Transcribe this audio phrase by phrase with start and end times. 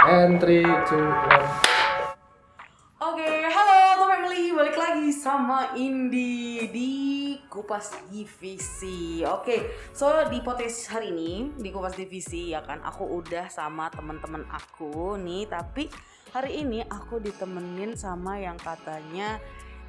[0.00, 1.48] And three, two, one.
[3.04, 6.92] Oke, halo to family, balik lagi sama Indi di
[7.52, 9.20] Kupas Divisi.
[9.28, 14.48] Oke, so di podcast hari ini di Kupas Divisi ya kan, aku udah sama teman-teman
[14.48, 15.92] aku nih, tapi
[16.32, 19.36] hari ini aku ditemenin sama yang katanya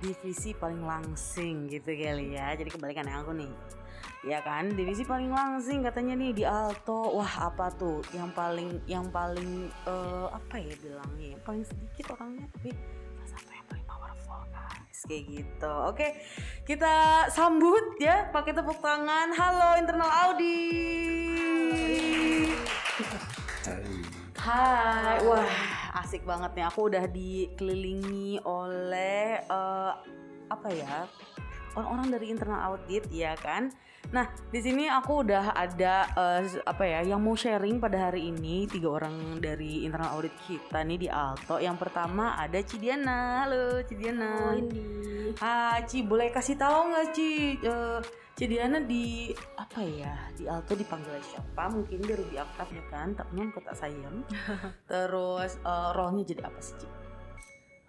[0.04, 2.52] divisi paling langsing gitu kali ya.
[2.60, 3.52] Jadi kebalikan yang aku nih.
[4.22, 7.18] Ya kan, divisi paling langsing katanya nih di Alto.
[7.18, 8.06] Wah, apa tuh?
[8.14, 11.28] Yang paling yang paling eh, apa ya bilangnya?
[11.34, 12.70] Yang paling sedikit orangnya tapi
[13.32, 16.08] satu yang paling powerful guys kayak gitu oke
[16.68, 16.94] kita
[17.32, 20.60] sambut ya pakai tepuk tangan halo internal audit
[24.42, 25.46] Hai, wah
[26.02, 26.66] asik banget nih.
[26.66, 29.92] Aku udah dikelilingi oleh eh,
[30.50, 31.06] apa ya
[31.78, 33.70] orang-orang dari internal audit ya kan.
[34.10, 38.66] Nah di sini aku udah ada eh, apa ya yang mau sharing pada hari ini
[38.66, 41.62] tiga orang dari internal audit kita nih di Alto.
[41.62, 44.58] Yang pertama ada Cidiana, halo Cidiana.
[44.58, 45.38] Indi.
[45.38, 47.32] Hai Ci, boleh kasih tahu nggak Ci?
[47.62, 48.00] Eh,
[48.34, 50.18] Cidiana di apa ya?
[50.34, 51.70] Di Alto dipanggil siapa?
[51.70, 53.14] Mungkin lebih akrab ya kan?
[53.14, 54.26] Tak non kota sayang.
[54.92, 56.90] Terus eh, role-nya jadi apa sih Ci?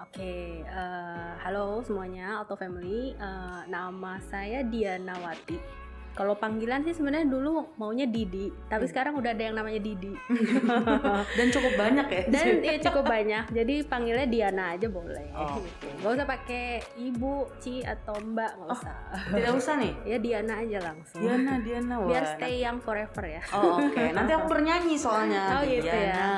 [0.02, 3.14] Oke, eh, halo semuanya, Auto Family.
[3.14, 5.81] Eh, nama saya Dianawati.
[6.12, 8.90] Kalau panggilan sih sebenarnya dulu maunya Didi, tapi Hmm.
[8.90, 10.12] sekarang udah ada yang namanya Didi.
[11.38, 12.22] Dan cukup banyak ya.
[12.28, 15.24] Dan ya cukup banyak, jadi panggilnya Diana aja boleh.
[15.32, 15.88] Oh, gitu.
[15.98, 16.64] Gak usah pakai
[16.96, 18.94] ibu, Ci atau Mbak, nggak Oh, usah.
[19.32, 19.92] Tidak usah nih.
[20.04, 21.20] Ya Diana aja langsung.
[21.20, 21.94] Diana, Diana.
[21.96, 22.08] wah.
[22.08, 23.42] Biar stay young forever ya.
[23.50, 25.42] Oh oke, nanti aku bernyanyi soalnya.
[25.54, 26.12] Oh, gitu ya.
[26.12, 26.28] Diana,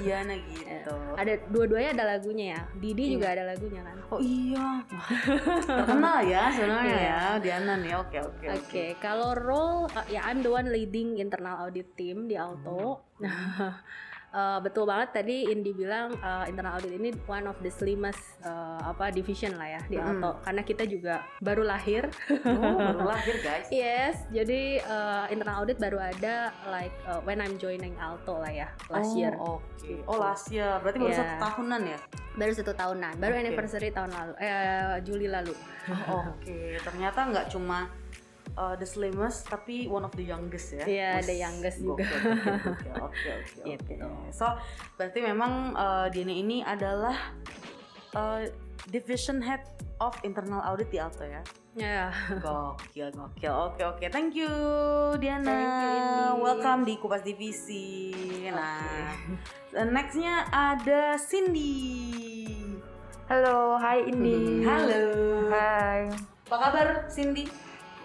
[0.00, 0.94] Diana gitu.
[1.20, 2.60] Ada dua-duanya ada lagunya ya.
[2.74, 3.96] Didi juga ada lagunya kan.
[4.08, 4.80] Oh iya,
[5.60, 7.04] terkenal ya sebenarnya Iya.
[7.04, 7.92] ya Diana nih.
[7.94, 8.46] Oke oke.
[8.48, 12.46] Oke, kalau role uh, ya I'm the one leading internal audit team di Hmm.
[12.46, 13.02] Alto.
[14.30, 18.78] Uh, betul banget tadi Indi bilang uh, internal audit ini one of the slimmest uh,
[18.78, 20.22] apa division lah ya di Mm-mm.
[20.22, 22.06] Alto karena kita juga baru lahir.
[22.46, 23.66] Oh baru lahir guys.
[23.74, 28.70] yes, jadi uh, internal audit baru ada like uh, when I'm joining Alto lah ya
[28.86, 29.34] last oh, year.
[29.34, 29.98] Oke.
[30.06, 31.18] Oh last year, berarti baru Iya.
[31.18, 31.98] satu tahunan ya?
[32.38, 33.42] Baru satu tahunan, baru Oke.
[33.42, 35.58] anniversary tahun lalu eh Juli lalu.
[36.06, 37.90] Oh, Oke, ternyata nggak cuma
[38.56, 40.84] uh, the slimmest, tapi one of the youngest ya?
[40.86, 42.06] Iya, Wes, the youngest juga.
[43.06, 43.64] Oke oke oke.
[43.66, 43.94] Gitu.
[44.34, 44.46] So
[44.96, 47.16] berarti memang uh, Diana ini adalah
[48.14, 48.46] uh,
[48.88, 49.62] division head
[50.00, 51.44] of internal audit di Alto ya?
[51.78, 52.10] Ya.
[52.42, 53.52] Gokil, gokil.
[53.54, 54.04] Oke, oke.
[54.10, 54.50] Thank you,
[55.22, 55.46] Diana.
[55.46, 56.42] Thank you, Indi.
[56.42, 58.10] Welcome di Kupas Divisi.
[58.50, 59.14] Nah,
[59.70, 62.58] dan nextnya ada Cindy.
[63.30, 64.66] Halo, hai Indi.
[64.66, 65.02] Halo.
[65.46, 66.10] Hai.
[66.50, 67.46] Apa kabar, Cindy?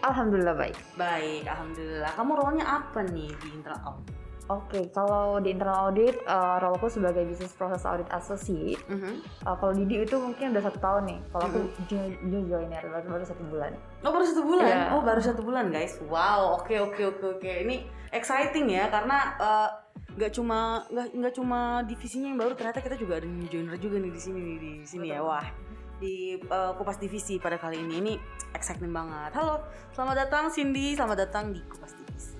[0.06, 0.78] Alhamdulillah baik.
[0.94, 2.12] Baik, alhamdulillah.
[2.14, 4.14] Kamu role-nya apa nih di internal audit?
[4.46, 8.78] Oke, kalau di internal audit, uh, role aku sebagai business process audit associate.
[8.86, 9.26] Mhm.
[9.42, 11.20] Uh, kalau Didi itu mungkin udah satu tahun nih.
[11.34, 13.74] Kalau aku new, new joiner baru, baru satu bulan.
[14.06, 14.70] Oh baru satu bulan?
[14.70, 14.86] Iya.
[14.94, 15.98] Oh baru satu bulan guys.
[16.06, 17.52] Wow, oke oke oke oke.
[17.66, 19.70] Ini exciting ya karena eh,
[20.14, 23.98] nggak cuma nggak nggak cuma divisinya yang baru ternyata kita juga ada new joiner juga
[23.98, 25.26] nih di sini nih di sini ya.
[25.26, 25.65] Wah
[26.00, 28.14] di eh, kupas divisi pada kali ini ini
[28.52, 29.32] exciting banget.
[29.36, 29.64] Halo,
[29.96, 32.36] selamat datang Cindy, selamat datang di kupas divisi.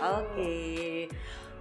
[0.00, 0.54] Oke.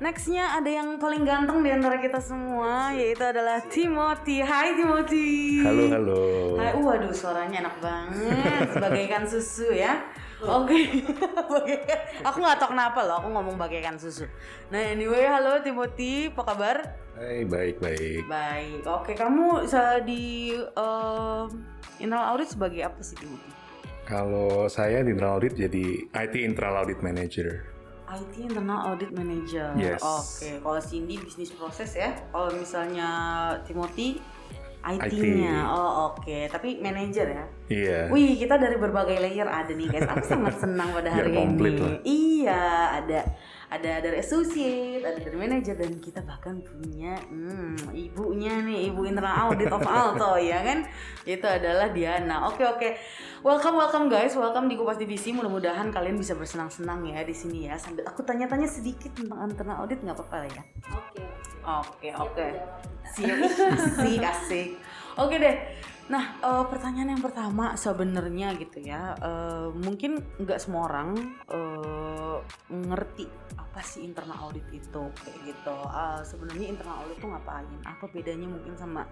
[0.01, 4.43] Nextnya ada yang paling ganteng di antara kita semua yaitu adalah Timothy.
[4.43, 5.63] Hai Timothy.
[5.63, 6.23] Halo, halo.
[6.59, 10.03] Hai, waduh suaranya enak banget, bagaikan susu ya.
[10.39, 11.05] Oke,
[11.45, 14.25] Bagaikan- aku nggak tahu kenapa loh, aku ngomong bagaikan susu.
[14.69, 16.77] Nah anyway, halo Timothy, apa kabar?
[17.13, 18.25] Hai, baik, baik.
[18.25, 21.45] Baik, oke kamu sa- di em,
[21.99, 23.51] internal audit sebagai apa sih Timothy?
[24.03, 27.63] Kalau saya di internal audit jadi IT internal audit manager.
[28.05, 29.71] IT internal audit manager.
[29.73, 30.03] Yes.
[30.03, 32.11] Oke, kalau Cindy bisnis proses ya.
[32.29, 33.09] Kalau misalnya
[33.63, 34.19] Timothy
[34.83, 35.63] IT-nya.
[35.63, 35.71] IT.
[35.71, 37.45] Oh oke, tapi manager ya.
[37.71, 37.99] Iya.
[38.11, 40.05] Wih, kita dari berbagai layer ada nih guys.
[40.05, 41.79] Aku sangat senang pada Biar hari ini.
[41.79, 41.95] lah.
[42.03, 42.63] Iya,
[42.99, 43.19] ada
[43.73, 49.49] ada dari associate, ada dari manager dan kita bahkan punya hmm, ibunya nih, ibu internal
[49.49, 50.85] audit of Alto ya kan.
[51.25, 52.45] Itu adalah Diana.
[52.45, 52.93] Oke, oke.
[53.41, 55.33] Welcome welcome guys, welcome di Kupas Divisi.
[55.33, 57.73] Mudah-mudahan kalian bisa bersenang-senang ya di sini ya.
[57.81, 60.63] Sambil aku tanya-tanya sedikit tentang internal audit nggak apa-apa ya.
[60.93, 61.21] Oke.
[61.63, 62.47] Oke, oke.
[63.17, 63.37] Siap,
[64.37, 64.77] asik.
[65.17, 65.55] Oke deh.
[66.11, 71.15] Nah, eh, pertanyaan yang pertama sebenarnya gitu ya, eh, mungkin nggak semua orang
[71.47, 75.77] eh, ngerti apa sih internal audit itu kayak gitu.
[75.87, 77.79] Eh, sebenarnya internal audit itu ngapain?
[77.87, 79.07] Apa bedanya mungkin sama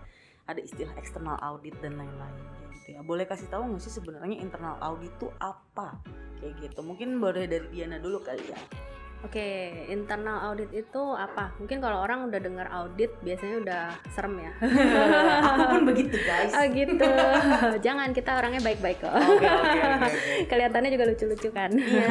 [0.50, 2.44] ada istilah eksternal audit dan lain-lain
[2.76, 3.02] gitu ya.
[3.08, 5.96] Boleh kasih tahu nggak sih sebenarnya internal audit itu apa?
[6.44, 6.84] Kayak gitu.
[6.84, 8.60] Mungkin boleh dari Diana dulu kali ya.
[9.22, 11.54] Oke, internal audit itu apa?
[11.62, 14.52] Mungkin kalau orang udah dengar audit biasanya udah serem ya.
[15.46, 16.50] Aku pun begitu guys.
[16.52, 17.06] oh gitu.
[17.86, 19.14] Jangan kita orangnya baik-baik kok.
[19.14, 19.80] Oke oke oke.
[20.10, 20.10] oke.
[20.50, 21.70] Kelihatannya juga lucu-lucu kan.
[21.70, 22.10] Iya.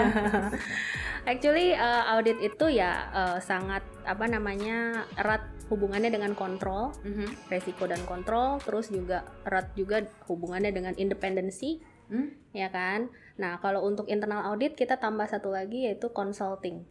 [1.26, 7.50] Actually uh, audit itu ya uh, sangat apa namanya erat hubungannya dengan kontrol, Mhm.
[7.50, 11.78] resiko dan kontrol, terus juga erat juga hubungannya dengan independensi,
[12.10, 12.34] Hmm?
[12.50, 13.06] ya kan.
[13.38, 16.82] Nah kalau untuk internal audit kita tambah satu lagi yaitu consulting.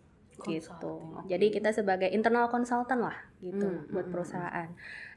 [0.47, 0.71] Gitu.
[0.71, 1.27] Consulting, oke.
[1.27, 4.69] Jadi kita sebagai internal consultant lah gitu Hmm, buat hmm, perusahaan.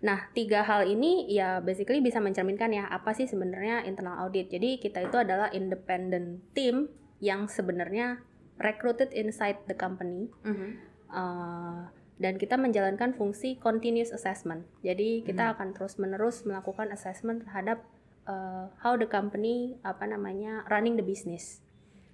[0.02, 4.50] Nah, tiga hal ini ya basically bisa mencerminkan ya apa sih sebenarnya internal audit.
[4.50, 6.90] Jadi kita itu adalah independent team
[7.22, 8.18] yang sebenarnya
[8.58, 10.68] recruited inside the company Mhm.
[11.10, 14.66] uh, dan kita menjalankan fungsi continuous assessment.
[14.86, 15.52] Jadi kita Hmm.
[15.58, 17.82] akan terus-menerus melakukan assessment terhadap
[18.26, 21.58] uh, how the company apa namanya running the business.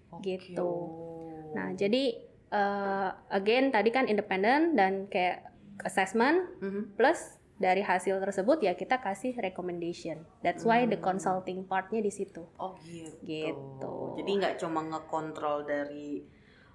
[0.08, 0.40] Oke.
[0.40, 0.72] Gitu.
[1.52, 5.44] Nah, jadi uh, again tadi kan independen dan kayak
[5.80, 6.94] assessment Mhm.
[6.94, 10.22] plus dari hasil tersebut ya kita kasih recommendation.
[10.40, 11.02] That's why the Hmm.
[11.04, 12.46] consulting partnya di situ.
[12.54, 13.18] Oh gitu.
[13.22, 13.94] Gitu.
[14.16, 16.22] Jadi nggak cuma ngekontrol dari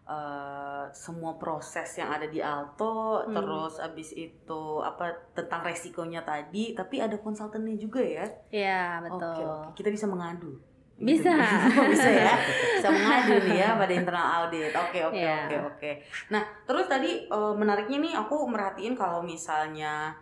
[0.03, 3.31] eh, semua proses yang ada di Alto, Hmm.
[3.31, 8.27] terus abis itu apa tentang resikonya tadi, tapi ada konsultannya juga ya.
[8.51, 9.47] Ya Oke, betul.
[9.47, 9.79] oke.
[9.79, 10.59] kita bisa mengadu.
[10.97, 11.33] Bisa.
[11.73, 12.33] Oh, bisa ya.
[12.77, 14.71] Bisa mengadu nih ya pada internal audit.
[14.71, 15.49] Oke, oke, Iya.
[15.49, 15.91] oke, oke.
[16.29, 20.13] Nah, terus tadi eh, menariknya nih aku merhatiin kalau misalnya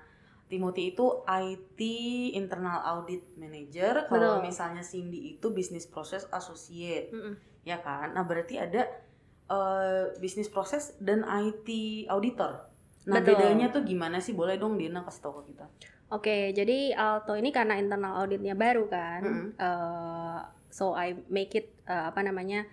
[0.48, 1.80] Timothy itu IT
[2.36, 7.40] internal audit manager, kalau misalnya Cindy itu business process associate, Mm-mm.
[7.64, 8.12] ya kan?
[8.12, 8.84] Nah, berarti ada
[9.48, 11.68] eh, business process dan IT
[12.08, 12.68] auditor.
[13.02, 13.34] Nah, Betul.
[13.34, 14.32] bedanya tuh gimana sih?
[14.32, 15.66] Boleh dong Dina kasih tahu ke kita.
[16.12, 19.48] Oke, jadi Alto ini karena internal auditnya baru kan, Mm-mm.
[19.56, 20.40] eh,
[20.72, 22.66] so I make it eh, apa namanya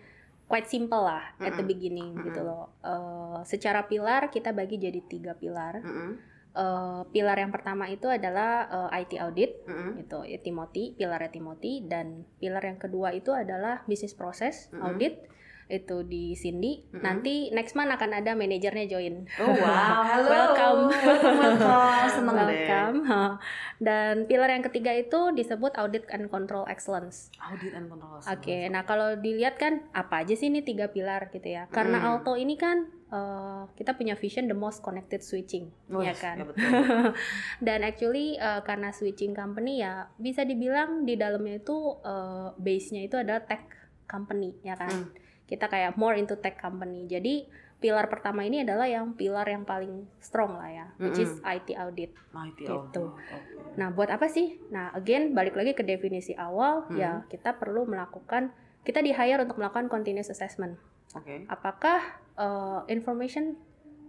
[0.48, 2.26] quite simple lah at the beginning Mm-mm.
[2.32, 2.72] gitu loh.
[2.80, 5.84] Eh, secara pilar kita bagi jadi tiga pilar.
[5.84, 11.30] Mm-mm, Eh, pilar yang pertama itu adalah eh, IT audit, mm-mm, itu ya, Timothy, pilarnya
[11.30, 14.82] Timothy, dan pilar yang kedua itu adalah business process Mm-mm.
[14.82, 15.22] audit,
[15.68, 16.80] itu di Cindy.
[16.88, 17.04] Mm-mm.
[17.04, 19.28] Nanti next month akan ada manajernya join.
[19.36, 20.26] Oh wow, halo.
[20.26, 20.80] Welcome.
[20.90, 22.36] welcome, welcome.
[22.48, 22.64] Deh.
[22.64, 22.96] Welcome.
[23.04, 23.22] Ha.
[23.86, 27.28] Dan pilar yang ketiga itu disebut audit and control excellence.
[27.38, 28.18] Audit and control.
[28.18, 31.68] Oke, nah kalau dilihat kan apa aja sih ini tiga pilar gitu ya?
[31.68, 32.08] Karena Hmm.
[32.18, 36.36] Alto ini kan eh, kita punya vision the most connected switching, Oh, ya yes, kan?
[36.38, 36.64] ya betul.
[37.66, 43.16] Dan actually eh, karena switching company ya bisa dibilang di dalamnya itu eh, base-nya itu
[43.16, 43.68] adalah tech
[44.04, 44.88] company, ya kan?
[44.88, 45.27] Hmm.
[45.48, 47.08] Kita kayak more into tech company.
[47.08, 47.48] Jadi
[47.78, 52.10] pilar pertama ini adalah yang pilar yang paling strong lah ya, which is IT audit.
[52.52, 52.74] Itu Gitu.
[52.74, 53.00] audit.
[53.32, 53.78] Oke.
[53.78, 54.58] Nah, buat apa sih?
[54.68, 56.98] Nah, again balik lagi ke definisi awal, Hmm.
[56.98, 58.50] ya kita perlu melakukan
[58.82, 60.74] kita di hire untuk melakukan continuous assessment.
[61.14, 61.46] Oke.
[61.48, 63.56] Apakah uh, information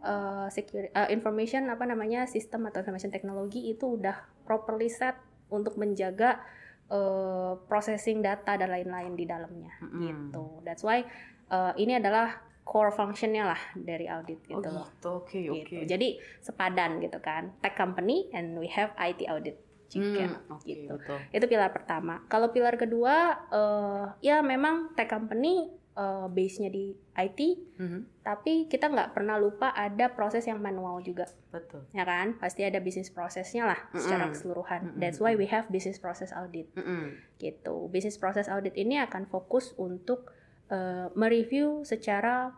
[0.02, 4.18] uh, security, uh, information apa namanya sistem atau information teknologi itu udah
[4.50, 5.16] properly set
[5.52, 6.42] untuk menjaga
[6.90, 10.02] uh, processing data dan lain-lain di dalamnya, Mm-mm.
[10.02, 10.46] gitu.
[10.62, 11.06] That's why
[11.48, 14.86] uh, ini adalah core functionnya lah dari audit Oh gitu loh.
[14.86, 15.10] gitu.
[15.26, 15.58] Oke, oke.
[15.66, 15.90] Gitu.
[15.90, 16.08] Jadi
[16.40, 17.50] sepadan gitu kan.
[17.62, 19.58] Tech company and we have IT audit
[19.90, 20.94] juga Hmm, oke, gitu.
[20.94, 21.18] betul.
[21.34, 22.22] Itu pilar pertama.
[22.30, 23.16] Kalau pilar kedua
[23.50, 25.66] eh, ya memang tech company
[25.98, 27.40] eh, base-nya di IT,
[27.80, 31.88] Mhm, tapi kita nggak pernah lupa ada proses yang manual juga, Betul.
[31.92, 32.38] ya kan?
[32.38, 34.34] Pasti ada bisnis prosesnya lah secara Mm-mm.
[34.36, 34.82] keseluruhan.
[34.86, 35.00] Mm-mm.
[35.02, 37.18] That's why we have business process audit Mm-mm.
[37.42, 37.90] gitu.
[37.92, 40.32] Business process audit ini akan fokus untuk
[40.70, 42.54] eh, mereview secara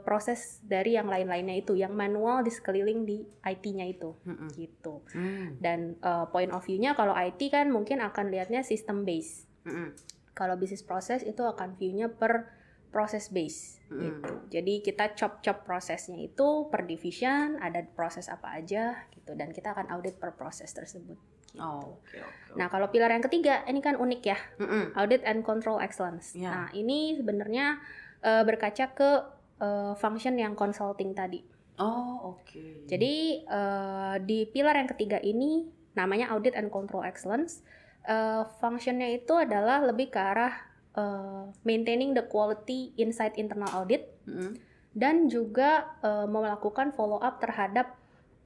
[0.00, 4.48] proses dari yang lain-lainnya itu, yang manual di sekeliling di IT-nya itu, Mm-mm.
[4.56, 5.04] gitu.
[5.12, 5.60] Mm.
[5.60, 9.44] Dan eh, point of view-nya kalau IT kan mungkin akan lihatnya system base.
[9.68, 9.92] Mm-mm.
[10.32, 12.48] Kalau bisnis proses itu akan view-nya per
[12.88, 14.00] proses base Mm.
[14.04, 14.32] gitu.
[14.52, 19.88] Jadi kita chop-chop prosesnya itu per division, ada proses apa aja gitu dan kita akan
[19.88, 21.16] audit per proses tersebut.
[21.48, 21.64] Gitu.
[21.64, 22.60] Oh, oke, oke.
[22.60, 24.92] Nah, kalau pilar yang ketiga ini kan unik ya, Mm-mm.
[24.92, 26.36] audit and control excellence.
[26.36, 26.52] Iya.
[26.52, 27.80] Nah, ini sebenarnya
[28.20, 29.10] eh, berkaca ke
[29.56, 31.40] eh, function yang consulting tadi.
[31.80, 32.84] Oh, oke.
[32.84, 35.64] Jadi eh, di pilar yang ketiga ini
[35.96, 37.64] namanya audit and control excellence.
[38.04, 40.67] Eh, functionnya itu adalah lebih ke arah
[40.98, 44.58] eh, maintaining the quality inside internal audit Mm-mm.
[44.98, 47.94] dan juga eh, melakukan follow up terhadap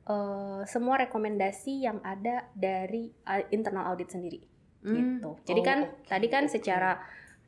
[0.05, 3.09] eh, semua rekomendasi yang ada dari
[3.49, 4.95] internal audit sendiri Mm.
[4.99, 5.31] gitu.
[5.47, 6.99] Jadi Oh, kan oke, tadi kan secara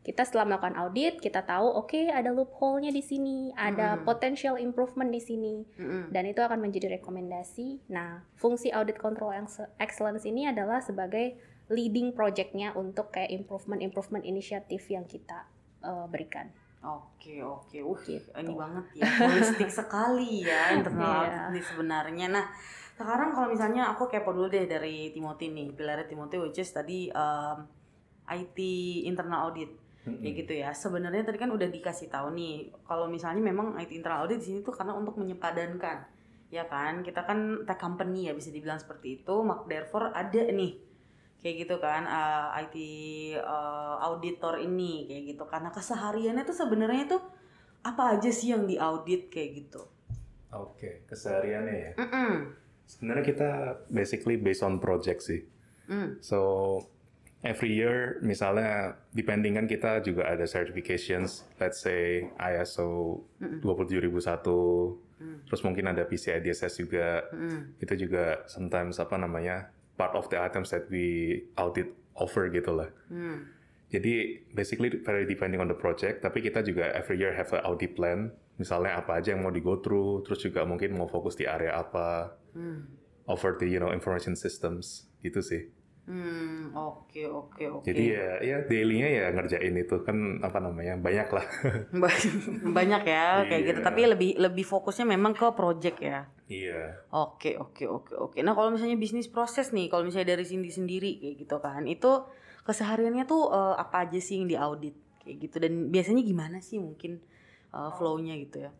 [0.04, 4.04] kita setelah melakukan audit kita tahu oke ada loophole-nya di sini, ada Mm-mm.
[4.04, 6.12] potential improvement di sini Mm-mm.
[6.14, 7.88] dan itu akan menjadi rekomendasi.
[7.90, 9.48] Nah, fungsi audit control yang
[9.80, 11.34] excellence ini adalah sebagai
[11.72, 15.48] leading projectnya untuk kayak improvement improvement inisiatif yang kita
[15.80, 16.52] uh, berikan.
[16.84, 18.28] Oke oke, uh Gitu.
[18.36, 22.26] ini banget ya, holistik sekali ya internal audit ini sebenarnya.
[22.28, 22.44] Nah
[22.94, 27.08] sekarang kalau misalnya aku kepo dulu deh dari Timothy nih, pilarnya Timothy which is tadi
[27.16, 27.64] um,
[28.28, 28.58] IT
[29.08, 29.72] internal audit
[30.04, 30.76] kayak gitu ya.
[30.76, 34.58] Sebenarnya tadi kan udah dikasih tahu nih, kalau misalnya memang IT internal audit di sini
[34.60, 36.04] tuh karena untuk menyepadankan,
[36.52, 37.00] ya kan?
[37.00, 40.76] Kita kan tech company ya bisa dibilang seperti itu, mak therefore ada nih
[41.44, 42.76] kayak gitu kan uh, IT
[43.36, 47.20] uh, auditor ini kayak gitu karena kesehariannya tuh sebenarnya tuh
[47.84, 49.84] apa aja sih yang diaudit kayak gitu
[50.54, 51.92] Oke, kesehariannya ya.
[51.98, 52.54] Mm-mm.
[52.86, 53.50] Sebenarnya kita
[53.90, 55.42] basically based on project sih.
[55.90, 56.22] Mm.
[56.22, 56.38] So
[57.42, 65.90] every year misalnya depending kan kita juga ada certifications, let's say ISO 27001, terus mungkin
[65.90, 67.26] ada PCI DSS juga.
[67.34, 67.74] Mm.
[67.82, 72.88] Itu juga sometimes apa namanya part of the items that we audit over gitu lah.
[73.10, 73.50] Mm.
[73.94, 74.14] Jadi
[74.50, 78.34] basically very depending on the project, tapi kita juga every year have a audit plan.
[78.58, 81.74] Misalnya apa aja yang mau di go through, terus juga mungkin mau fokus di area
[81.78, 82.86] apa, Mm.
[83.26, 85.74] over the you know information systems gitu sih.
[86.04, 87.84] Hmm, oke oke oke.
[87.88, 91.46] Jadi ya ya daily-nya ya ngerjain itu kan apa namanya banyak lah.
[92.76, 93.80] banyak ya kayak gitu.
[93.80, 93.86] Iya.
[93.88, 96.28] Tapi lebih lebih fokusnya memang ke project ya.
[96.44, 97.00] Iya.
[97.08, 98.38] Oke oke oke oke.
[98.44, 102.10] Nah kalau misalnya bisnis proses nih, kalau misalnya dari Cindy sendiri kayak gitu kan, itu
[102.68, 104.92] kesehariannya tuh eh, apa aja sih yang diaudit
[105.24, 107.16] kayak gitu dan biasanya gimana sih mungkin
[107.72, 108.70] eh, flow-nya gitu ya?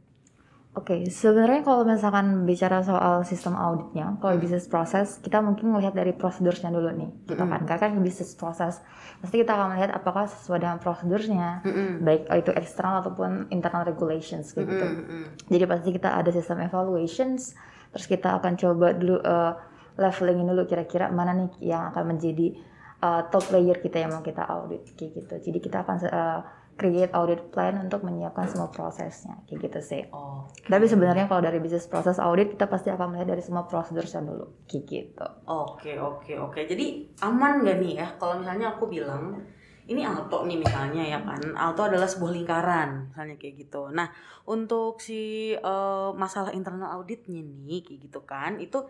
[0.75, 6.11] Oke, sebenarnya kalau misalkan bicara soal sistem auditnya, kalau bisnis proses, kita mungkin melihat dari
[6.11, 7.63] prosedurnya dulu nih, gitu kan.
[7.63, 8.83] Karena kan bisnis proses,
[9.23, 12.03] pasti kita akan melihat apakah sesuai dengan prosedurnya, Mm-mm.
[12.03, 14.67] baik itu eksternal ataupun internal regulations, gitu.
[14.67, 15.47] Mm-mm.
[15.47, 17.55] Jadi pasti kita ada sistem evaluations,
[17.95, 19.55] terus kita akan coba dulu uh,
[19.95, 22.51] levelingin dulu kira-kira mana nih yang akan menjadi
[22.99, 25.35] uh, top layer kita yang mau kita audit, kayak gitu.
[25.39, 26.41] Jadi kita akan uh,
[26.75, 30.03] create audit plan untuk menyiapkan semua prosesnya, kayak gitu sih.
[30.11, 30.47] Oh.
[30.67, 34.67] Tapi sebenarnya kalau dari bisnis proses audit kita pasti akan melihat dari semua prosedurnya dulu,
[34.67, 35.27] kayak gitu.
[35.47, 36.61] Oke oke oke.
[36.67, 39.39] Jadi aman gak nih ya kalau misalnya aku bilang
[39.85, 41.41] ini Alto nih misalnya ya kan.
[41.55, 43.93] Alto adalah sebuah lingkaran misalnya kayak gitu.
[43.93, 44.09] Nah
[44.49, 48.81] untuk si eh, masalah internal auditnya nih kayak gitu kan itu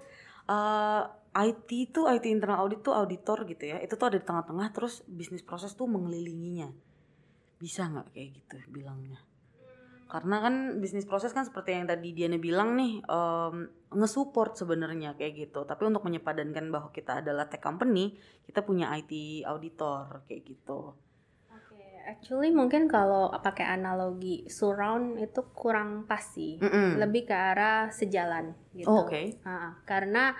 [0.47, 1.03] eh,
[1.35, 3.83] IT tuh IT internal audit tuh auditor gitu ya.
[3.83, 6.71] Itu tuh ada di tengah-tengah terus bisnis proses tuh mengelilinginya.
[7.63, 9.21] Bisa nggak kayak gitu bilangnya?
[10.05, 13.57] Karena kan bisnis proses kan seperti yang tadi Diana bilang nih em,
[13.91, 15.65] nge-support sebenarnya kayak gitu.
[15.65, 20.93] Tapi untuk menyepadankan bahwa kita adalah tech company, kita punya IT auditor kayak gitu.
[21.51, 26.61] Oke, actually mungkin kalau pakai analogi surround itu kurang pas sih.
[26.61, 27.01] Mm-mm.
[27.01, 28.93] Lebih ke arah sejalan gitu.
[28.93, 29.41] Oh, oke.
[29.49, 30.37] Ah, karena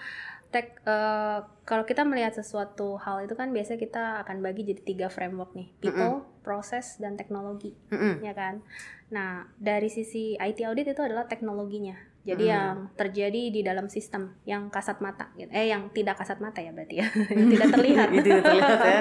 [0.55, 5.07] tech eh, kalau kita melihat sesuatu hal itu kan biasanya kita akan bagi jadi tiga
[5.11, 8.23] framework nih, people, proses, dan teknologi, Mm-mm.
[8.23, 8.63] ya kan.
[9.11, 11.99] Nah dari sisi IT audit itu adalah teknologinya.
[12.25, 12.53] Jadi Mm.
[12.57, 15.53] yang terjadi di dalam sistem yang kasat mata, gitu.
[15.53, 18.09] eh yang tidak kasat mata ya berarti ya, yang tidak terlihat.
[18.17, 19.01] Itu tidak terlihat ya.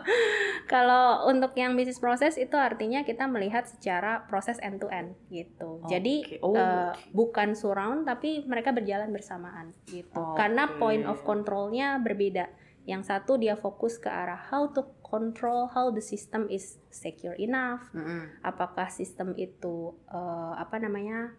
[0.72, 5.80] Kalau untuk yang bisnis proses itu artinya kita melihat secara proses end to end gitu.
[5.88, 6.44] Jadi Oke.
[6.44, 6.92] Oh, oke.
[7.12, 10.16] bukan surround tapi mereka berjalan bersamaan gitu.
[10.36, 10.76] Karena Oke.
[10.76, 12.52] point of controlnya berbeda.
[12.84, 17.84] Yang satu dia fokus ke arah how to control how the system is secure enough.
[17.92, 18.28] Mm-mm.
[18.40, 21.32] Apakah sistem itu eh, apa namanya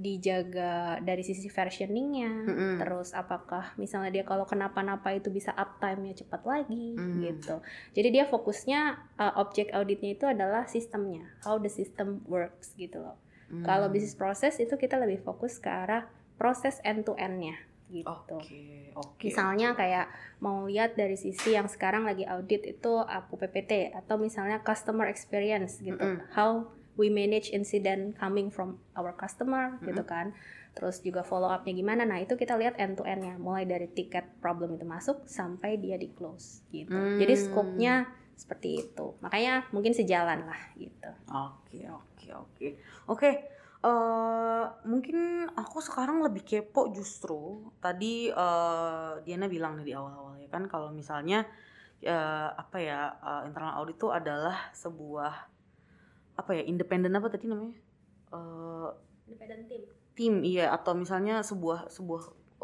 [0.00, 2.74] dijaga dari sisi versioningnya, Mm-mm.
[2.80, 7.20] terus apakah misalnya dia kalau kenapa-napa itu bisa uptime-nya cepat lagi Mm.
[7.20, 7.60] gitu.
[7.92, 13.20] Jadi dia fokusnya uh, objek auditnya itu adalah sistemnya, how the system works gitu loh.
[13.52, 13.60] Mm.
[13.68, 16.08] Kalau bisnis proses itu kita lebih fokus ke arah
[16.40, 17.60] proses end to end-nya
[17.92, 18.08] gitu.
[18.40, 19.26] Oke, oke.
[19.28, 20.08] Misalnya kayak
[20.40, 25.82] mau lihat dari sisi yang sekarang lagi audit itu aku PPT atau misalnya customer experience
[25.82, 26.00] gitu.
[26.00, 26.24] Mm-mm.
[26.32, 30.34] How we manage incident coming from our customer gitu kan.
[30.70, 32.06] Terus juga follow up-nya gimana.
[32.06, 35.98] Nah, itu kita lihat end to end-nya mulai dari tiket problem itu masuk sampai dia
[35.98, 36.94] di close gitu.
[37.18, 37.42] Jadi Hmm.
[37.42, 37.94] scope-nya
[38.38, 39.18] seperti itu.
[39.20, 41.10] Makanya mungkin sejalan lah gitu.
[41.28, 42.66] Oke, oke, oke.
[43.10, 43.30] Oke,
[43.84, 47.68] eh, mungkin aku sekarang lebih kepo justru.
[47.82, 51.44] Tadi eh, Diana bilang di awal-awal ya kan kalau misalnya
[52.00, 55.50] eh, apa ya eh, internal audit itu adalah sebuah
[56.40, 57.76] apa ya independen apa tadi namanya?
[58.32, 58.88] Eh,
[59.28, 59.82] Independent team.
[60.16, 60.72] tim iya.
[60.72, 62.22] Atau misalnya sebuah sebuah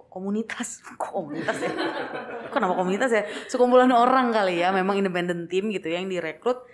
[0.08, 0.80] komunitas.
[1.00, 1.72] Komunitas ya?
[2.48, 3.22] Kenapa komunitas ya?
[3.52, 4.72] Sekumpulan orang kali ya.
[4.72, 6.64] Memang independen tim gitu ya yang direkrut.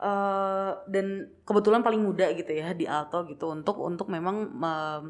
[0.00, 3.52] Eh, dan kebetulan paling muda gitu ya di Alto gitu.
[3.52, 5.04] Untuk untuk memang em,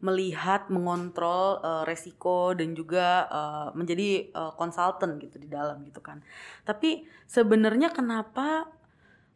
[0.00, 6.24] melihat mengontrol eh, resiko dan juga eh, menjadi konsultan gitu di dalam gitu kan.
[6.64, 8.68] Tapi sebenarnya kenapa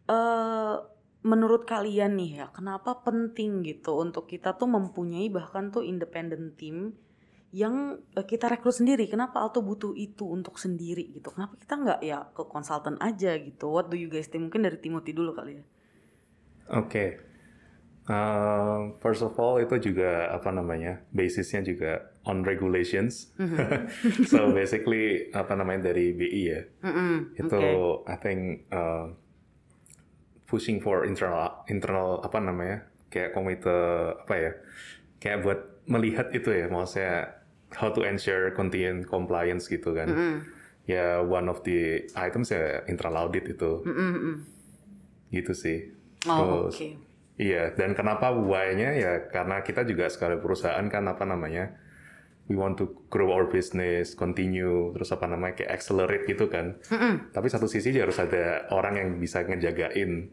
[0.09, 0.77] eh,
[1.25, 6.93] menurut kalian nih ya, kenapa penting gitu untuk kita tuh mempunyai bahkan tuh independent team
[7.54, 9.09] yang eh, kita rekrut sendiri.
[9.09, 11.33] Kenapa Alto butuh itu untuk sendiri gitu?
[11.33, 13.73] Kenapa kita nggak ya ke konsultan aja gitu?
[13.73, 14.50] What do you guys think?
[14.50, 15.64] Mungkin dari Timothy dulu kali ya.
[16.76, 17.33] Oke.
[18.04, 23.33] Uh, first of all itu juga apa namanya basisnya juga on regulations.
[24.31, 26.61] so basically apa namanya dari BI ya.
[26.85, 28.11] Mm-mm, Itu oke.
[28.12, 29.09] I think uh,
[30.45, 33.71] pushing for internal internal apa namanya kayak komite
[34.25, 34.53] apa ya
[35.23, 40.09] kayak buat melihat itu ya maksudnya how to ensure continuing compliance gitu kan.
[40.09, 40.37] Mm-mm.
[40.85, 44.45] Ya one of the items ya internal audit itu Mm-mm-mm.
[45.33, 45.91] gitu sih.
[46.29, 46.89] Oh, oke.
[47.35, 51.75] Iya, dan kenapa why-nya ya karena kita juga sekali perusahaan kan apa namanya
[52.45, 56.77] we want to grow our business, continue, terus apa namanya kayak accelerate gitu kan.
[56.93, 57.33] Mm-mm.
[57.33, 60.29] Tapi satu sisi juga harus ada orang yang bisa ngejagain.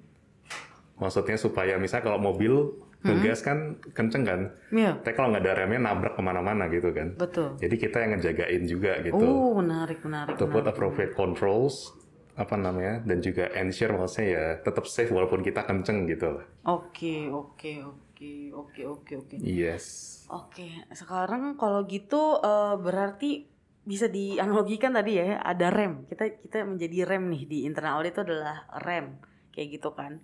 [1.00, 2.54] Maksudnya supaya misalnya kalau mobil
[3.02, 7.18] ngegas kan kenceng kan, Iya, tapi kalau nggak ada remnya nabrak ke mana-mana gitu kan.
[7.18, 7.58] betul.
[7.58, 9.18] Jadi kita yang ngejagain juga gitu.
[9.18, 10.38] Oh, menarik, menarik.
[10.38, 10.70] to put menarik.
[10.70, 11.90] appropriate controls
[12.32, 16.46] apa namanya dan juga ensure maksudnya ya tetap safe walaupun kita kenceng gitu lah.
[16.70, 18.11] Oke, oke, oke,
[18.54, 19.36] oke, oke, oke.
[19.42, 19.86] Yes.
[20.32, 23.50] Oke, sekarang kalau gitu eh, berarti
[23.82, 26.06] bisa dianalogikan tadi ya ada rem.
[26.08, 29.18] Kita kita menjadi rem nih di internal audit itu adalah rem
[29.52, 30.22] kayak gitu kan.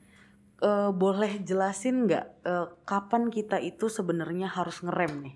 [0.61, 5.35] Eh, boleh jelasin nggak eh, kapan kita itu sebenarnya harus ngerem nih?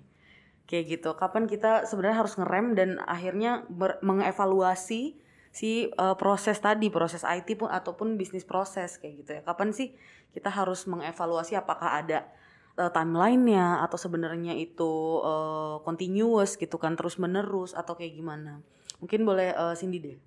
[0.70, 1.10] Kayak gitu.
[1.18, 5.18] Kapan kita sebenarnya harus ngerem dan akhirnya ber- mengevaluasi
[5.52, 9.40] si eh, proses tadi, proses IT pun ataupun bisnis proses kayak gitu ya.
[9.44, 9.92] Kapan sih
[10.32, 12.24] kita harus mengevaluasi apakah ada
[12.78, 18.62] uh, timelinenya atau sebenarnya itu uh, continuous gitu kan terus menerus atau kayak gimana
[19.02, 20.18] mungkin boleh uh, Cindy deh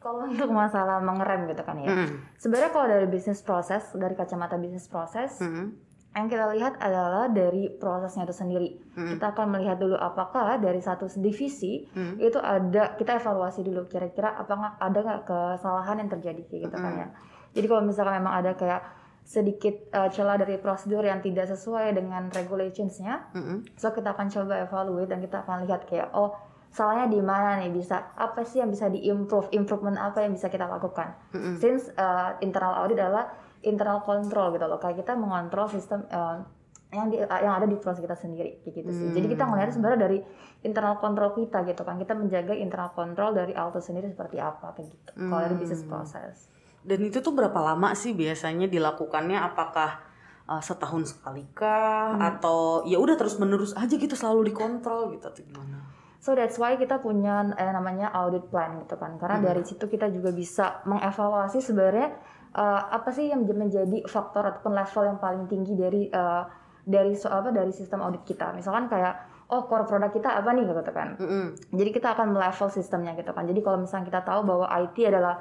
[0.00, 1.92] Kalau untuk masalah mengerem gitu kan ya.
[1.92, 2.40] Mm-mm.
[2.40, 5.76] Sebenarnya kalau dari bisnis proses, dari kacamata bisnis proses, Mm-mm.
[6.16, 8.80] yang kita lihat adalah dari prosesnya itu sendiri.
[8.96, 9.12] Mm.
[9.12, 12.16] Kita akan melihat dulu apakah dari satu divisi Mm.
[12.16, 16.76] itu ada kita evaluasi dulu kira-kira apa nggak ada nggak kesalahan yang terjadi kayak gitu
[16.80, 17.08] kan ya.
[17.52, 18.80] Jadi kalau misalkan memang ada kayak
[19.24, 23.78] sedikit uh, celah dari prosedur yang tidak sesuai dengan regulationsnya, Mm-mm.
[23.78, 26.34] so kita akan coba evaluate dan kita akan lihat kayak oh
[26.74, 27.70] salahnya di mana nih?
[27.70, 29.50] Bisa apa sih yang bisa diimprove?
[29.54, 31.14] Improvement apa yang bisa kita lakukan?
[31.30, 31.62] Mm-mm.
[31.62, 33.30] since uh, internal audit adalah
[33.62, 34.82] internal control gitu loh.
[34.82, 36.42] Kayak kita mengontrol sistem uh,
[36.90, 39.08] yang di, uh, yang ada di proses kita sendiri kayak gitu sih.
[39.14, 40.18] Jadi kita melihat sebenarnya dari
[40.66, 42.02] internal control kita gitu kan.
[42.02, 45.10] Kita menjaga internal control dari auto sendiri seperti apa kayak gitu.
[45.14, 46.50] Kalau dari bisnis proses
[46.84, 50.00] dan itu tuh berapa lama sih biasanya dilakukannya apakah
[50.48, 55.42] uh, setahun sekali kah atau ya udah terus menerus aja gitu selalu dikontrol gitu atau
[55.44, 59.16] gimana So that's why kita punya eh, namanya audit plan gitu kan.
[59.16, 62.12] Karena dari situ kita juga bisa mengevaluasi sebenarnya
[62.52, 66.42] eh, apa sih yang menjadi faktor ataupun level yang paling tinggi dari eh,
[66.84, 68.52] dari so, apa dari sistem audit kita.
[68.52, 69.16] Misalkan kayak
[69.48, 71.16] oh core produk kita apa nih gitu kan.
[71.16, 71.44] Mm-mm.
[71.72, 73.48] Jadi kita akan melevel sistemnya gitu kan.
[73.48, 75.40] Jadi kalau misalnya kita tahu bahwa IT adalah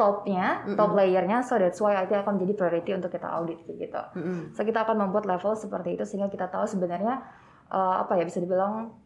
[0.00, 4.00] topnya, top layernya, so that's why IT akan menjadi priority untuk kita audit gitu.
[4.16, 4.56] Mm-mm.
[4.56, 7.20] So kita akan membuat level seperti itu sehingga kita tahu sebenarnya
[7.68, 8.96] eh, apa ya bisa dibilang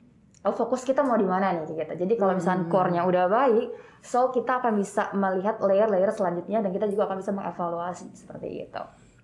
[0.45, 1.93] oh, fokus kita mau di mana nih gitu.
[2.07, 3.69] Jadi kalau misalnya core-nya udah baik,
[4.05, 8.83] so kita akan bisa melihat layer-layer selanjutnya dan kita juga akan bisa mengevaluasi seperti itu.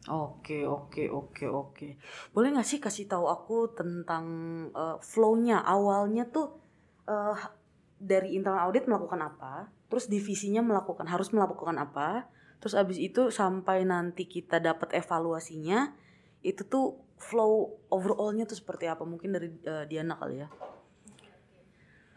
[0.08, 1.88] Oke oke oke oke.
[2.32, 4.24] Boleh nggak sih kasih tahu aku tentang
[4.72, 6.56] uh, flow-nya awalnya tuh
[7.04, 7.36] uh,
[8.00, 12.30] dari internal audit melakukan apa, terus divisinya melakukan harus melakukan apa,
[12.62, 15.90] terus abis itu sampai nanti kita dapat evaluasinya
[16.46, 19.02] itu tuh flow overallnya tuh seperti apa?
[19.02, 20.48] Mungkin dari uh, Diana kali ya.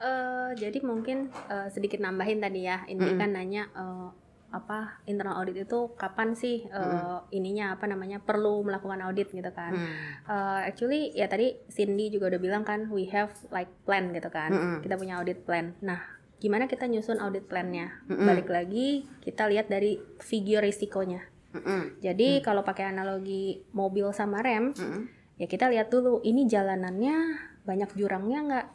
[0.03, 3.19] Eh, jadi mungkin eh, sedikit nambahin tadi ya, ini Mm-mm.
[3.23, 4.09] kan nanya eh,
[4.51, 9.71] apa internal audit itu kapan sih eh, ininya apa namanya perlu melakukan audit gitu kan?
[9.71, 9.95] Hmm.
[10.27, 14.51] Eh, actually ya tadi Cindy juga udah bilang kan we have like plan gitu kan,
[14.51, 14.77] Mm-mm.
[14.83, 15.71] kita punya audit plan.
[15.79, 16.03] Nah
[16.43, 18.03] gimana kita nyusun audit plannya?
[18.11, 18.27] Mm-mm.
[18.27, 21.23] Balik lagi kita lihat dari figure risikonya.
[21.55, 22.03] Mm-mm.
[22.03, 25.07] Jadi kalau pakai analogi mobil sama rem, Mm-mm.
[25.39, 28.67] ya kita lihat dulu ini jalanannya banyak jurangnya nggak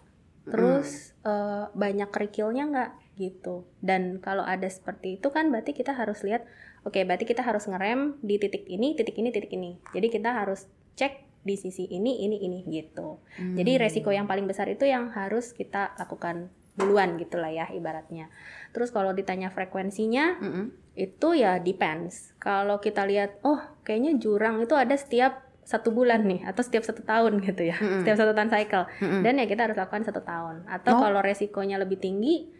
[0.48, 6.22] terus eh, banyak kerikilnya nggak gitu dan kalau ada seperti itu kan berarti kita harus
[6.24, 6.46] lihat
[6.86, 10.70] oke berarti kita harus ngerem di titik ini titik ini titik ini jadi kita harus
[10.94, 13.18] cek di sisi ini ini ini gitu
[13.58, 18.30] jadi resiko yang paling besar itu yang harus kita lakukan duluan gitulah ya ibaratnya
[18.70, 20.64] terus kalau ditanya frekuensinya Mm-mm.
[20.98, 22.34] itu ya depends.
[22.42, 27.06] Kalau kita lihat, oh kayaknya jurang itu ada setiap satu bulan nih atau setiap satu
[27.06, 28.02] tahun gitu ya, Mm-mm.
[28.02, 28.84] setiap satu tahun cycle.
[28.98, 29.22] Mm-mm.
[29.22, 30.66] Dan ya kita harus lakukan satu tahun.
[30.66, 31.00] Atau Oh.
[31.00, 32.50] kalau resikonya lebih tinggi,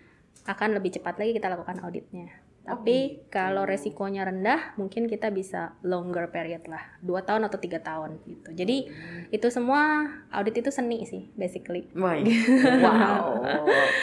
[0.47, 2.31] akan lebih cepat lagi kita lakukan auditnya.
[2.69, 8.21] Tapi kalau resikonya rendah, mungkin kita bisa longer period lah, dua tahun atau tiga tahun
[8.29, 8.53] gitu.
[8.53, 8.77] Jadi
[9.33, 11.89] itu semua audit itu seni sih, basically.
[11.97, 12.21] Wah,
[12.85, 13.41] wow.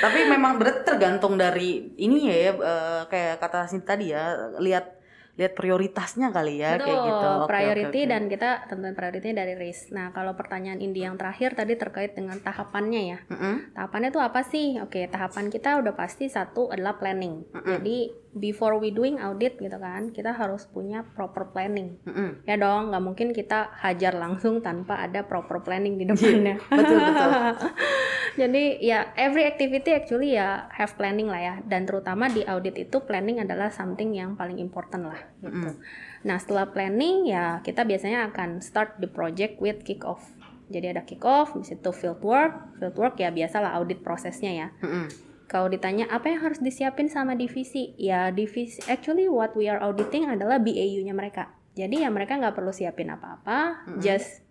[0.02, 5.06] Tapi memang berarti tergantung dari ini ya, ya eh, kayak kata Sinta tadi ya, lihat
[5.36, 7.28] lihat prioritasnya kali ya Betul, kayak gitu.
[7.28, 8.12] Oke, priority oke, oke.
[8.12, 9.92] dan kita tentuin priority dari risk.
[9.92, 13.20] Nah, kalau pertanyaan Indi yang terakhir tadi terkait dengan tahapannya ya.
[13.28, 13.76] Mm-mm.
[13.76, 14.80] Tahapannya itu apa sih?
[14.80, 17.44] Oke, tahapan kita udah pasti satu adalah planning.
[17.52, 21.96] Jadi before we doing audit gitu kan, kita harus punya proper planning.
[22.04, 22.44] Mm-mm.
[22.44, 26.60] Ya dong, nggak mungkin kita hajar langsung tanpa ada proper planning di depannya.
[26.60, 27.32] Iya, betul betul.
[28.44, 31.56] Jadi ya every activity actually ya have planning lah ya.
[31.64, 35.72] Dan terutama di audit itu planning adalah something yang paling important lah gitu.
[36.28, 40.28] Nah setelah planning ya kita biasanya akan start the project with kick off.
[40.68, 42.76] Jadi ada kick off, di situ field work.
[42.82, 44.68] Field work ya biasalah audit prosesnya ya.
[44.84, 45.35] Mm-mm.
[45.46, 50.26] Kalau ditanya apa yang harus disiapin sama divisi, ya divisi actually what we are auditing
[50.26, 51.54] adalah BAU-nya mereka.
[51.78, 54.42] Jadi ya mereka nggak perlu siapin apa-apa, just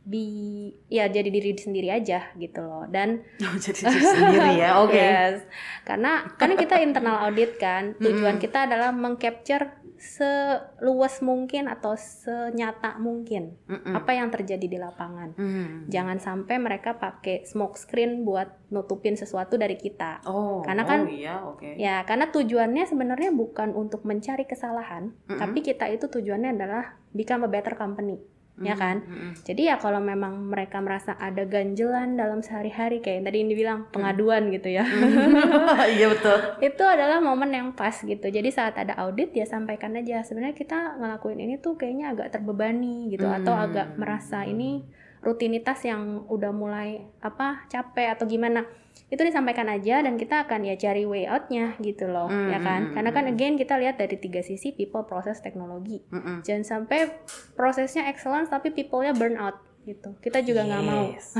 [0.00, 2.84] be ya jadi diri sendiri aja gitu loh.
[2.90, 4.70] Dan Oh, jadi diri sendiri ya.
[4.84, 4.98] Oke.
[4.98, 5.46] yes,
[5.88, 13.60] karena karena kita internal audit kan, tujuan kita adalah mengcapture seluas mungkin atau senyata mungkin
[13.68, 13.92] Mm-mm.
[13.92, 15.36] apa yang terjadi di lapangan.
[15.36, 15.84] Hmm.
[15.92, 20.24] Jangan sampai mereka pakai smoke screen buat nutupin sesuatu dari kita.
[20.24, 21.76] Oh, Karena oh kan- iya, oke.
[21.76, 27.50] Ya, karena tujuannya sebenarnya bukan untuk mencari kesalahan, tapi kita itu tujuannya adalah become a
[27.50, 28.16] better company,
[28.58, 29.00] ya kan?
[29.00, 29.32] Mm-mm.
[29.40, 33.88] Jadi ya kalau memang mereka merasa ada ganjelan dalam sehari-hari kayak yang tadi ini bilang
[33.88, 34.84] pengaduan gitu ya.
[35.90, 36.38] Iya betul.
[36.60, 38.22] itu adalah momen yang pas gitu.
[38.22, 43.08] Jadi saat ada audit ya sampaikan aja sebenarnya kita ngelakuin ini tuh kayaknya agak terbebani
[43.08, 43.64] gitu atau Hmm.
[43.64, 44.84] agak merasa ini
[45.20, 48.64] rutinitas yang udah mulai apa capek atau gimana.
[49.08, 52.66] Itu disampaikan aja dan kita akan ya cari way out-nya gitu loh, Hmm, ya hmm,
[52.66, 52.80] kan?
[52.84, 56.04] hmm, Karena kan again kita lihat dari tiga sisi people, proses, teknologi.
[56.12, 56.44] Mm-mm.
[56.44, 57.08] Jangan sampai
[57.54, 60.12] prosesnya excellence tapi people-nya burn out gitu.
[60.20, 61.32] Kita juga nggak mau Yes.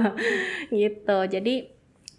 [0.72, 1.54] gitu jadi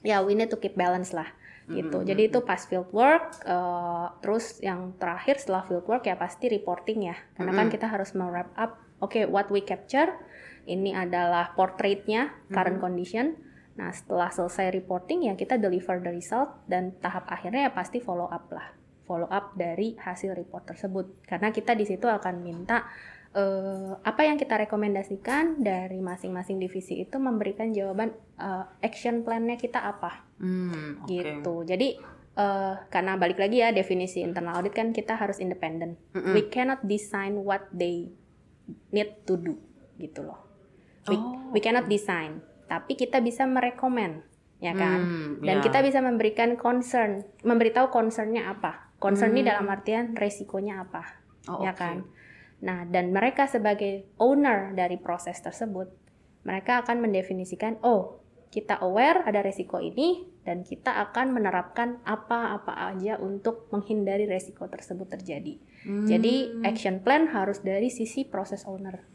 [0.06, 1.28] ya we need to keep balance lah
[1.68, 6.48] gitu jadi itu pas field work eh, terus yang terakhir setelah field work ya pasti
[6.48, 10.16] reporting ya karena kan kita harus wrap up oke what we capture
[10.64, 13.36] ini adalah portraitnya current condition
[13.78, 18.26] nah setelah selesai reporting ya kita deliver the result dan tahap akhirnya ya pasti follow
[18.26, 18.74] up lah
[19.06, 22.90] follow up dari hasil report tersebut karena kita di situ akan minta
[23.32, 29.80] eh, apa yang kita rekomendasikan dari masing-masing divisi itu memberikan jawaban eh, action plan-nya kita
[29.80, 31.10] apa Hmm, oke.
[31.10, 31.54] gitu.
[31.64, 31.98] Jadi
[32.36, 35.98] eh, karena balik lagi ya definisi internal audit kan kita harus independen.
[36.14, 38.14] We cannot design what they
[38.92, 39.58] need to do
[39.98, 40.46] gitu loh.
[41.08, 44.24] We, Oh, we cannot design, tapi kita bisa merekomen
[44.58, 45.00] ya kan.
[45.02, 45.64] Hmm, Dan ya.
[45.64, 48.90] kita bisa memberikan concern, memberitahu concernnya apa.
[48.98, 51.06] Concern ini dalam artian resikonya apa
[51.48, 51.80] Oh, ya oke.
[51.80, 51.98] kan.
[52.66, 55.88] Nah, dan mereka sebagai owner dari proses tersebut,
[56.44, 63.20] mereka akan mendefinisikan, oh, kita aware ada resiko ini dan kita akan menerapkan apa-apa aja
[63.22, 65.60] untuk menghindari resiko tersebut terjadi.
[65.86, 66.08] Hmm.
[66.10, 69.06] Jadi, action plan harus dari sisi proses owner.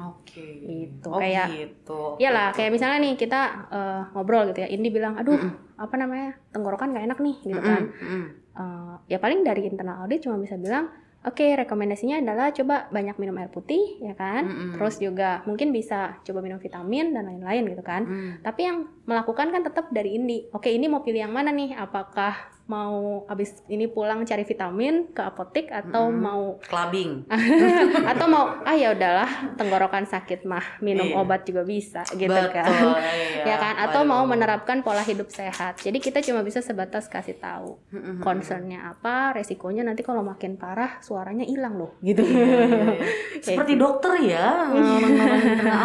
[0.00, 0.46] Oke.
[0.60, 2.00] Gitu, Oh, kayak- gitu.
[2.16, 5.38] Iyalah, kayak misalnya nih kita eh, ngobrol gitu ya, Indi bilang, aduh,
[5.76, 7.82] apa namanya, tenggorokan gak enak nih, gitu kan.
[7.84, 8.24] Mm-mm.
[8.52, 13.34] Eh, ya paling dari internal audit cuma bisa bilang oke rekomendasinya adalah coba banyak minum
[13.36, 14.70] air putih ya kan Mm-mm.
[14.72, 18.32] terus juga mungkin bisa coba minum vitamin dan lain-lain gitu kan Mm.
[18.40, 22.34] tapi yang melakukan kan tetap dari Indi oke ini mau pilih yang mana nih apakah
[22.68, 27.24] mau habis ini pulang cari vitamin ke apotek atau mau Clubbing.
[28.12, 29.24] atau mau ah ya udahlah
[29.56, 31.16] tenggorokan sakit mah minum Iya.
[31.16, 32.52] obat juga bisa gitu Betul.
[32.52, 33.42] kan Iya.
[33.42, 34.30] ya kan atau mau Aduh.
[34.30, 37.80] menerapkan pola hidup sehat jadi kita cuma bisa sebatas kasih tahu
[38.18, 42.94] concernnya apa resikonya nanti kalau makin parah suaranya hilang loh gitu Iya, iya, iya.
[43.48, 45.16] Seperti dokter ya, orang-orang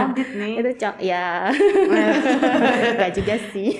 [0.04, 0.54] audit nih.
[0.60, 1.48] itu cok ya
[2.94, 3.72] nggak juga sih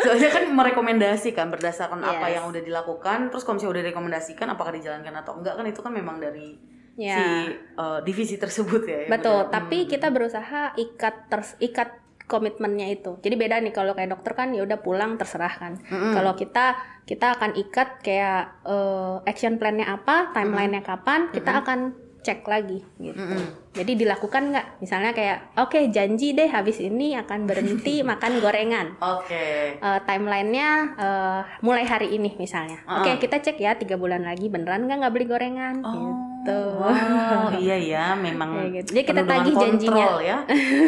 [0.00, 2.34] Soalnya kan merekomendasikan berdasarkan apa Yes.
[2.38, 5.92] yang udah dilakukan, terus kalau misalnya udah direkomendasikan apakah dijalankan atau enggak kan itu kan
[5.92, 6.56] memang dari
[6.98, 7.14] Ya.
[7.14, 9.06] si uh, divisi tersebut ya.
[9.06, 11.94] betul tapi kita berusaha ikat ters ikat
[12.26, 16.34] komitmennya itu jadi beda nih kalau kayak dokter kan ya udah pulang terserah kan kalau
[16.34, 16.74] kita
[17.06, 23.14] kita akan ikat kayak eh, action plan-nya apa timelinenya kapan kita akan cek lagi gitu
[23.14, 23.72] Mm-mm.
[23.72, 29.74] jadi dilakukan nggak misalnya kayak oke janji deh habis ini akan berhenti makan gorengan Oke.
[29.74, 32.82] Eh, timelinenya eh, mulai hari ini misalnya.
[32.84, 33.16] Oke Ah.
[33.16, 35.76] kita cek ya tiga bulan lagi beneran nggak nggak beli gorengan.
[35.80, 35.94] Oh,
[36.42, 36.60] gitu.
[36.80, 38.88] Oh iya ya, memang Kayak gitu.
[38.90, 40.06] Jadi kita dengan tagih janjinya.
[40.20, 40.38] ya.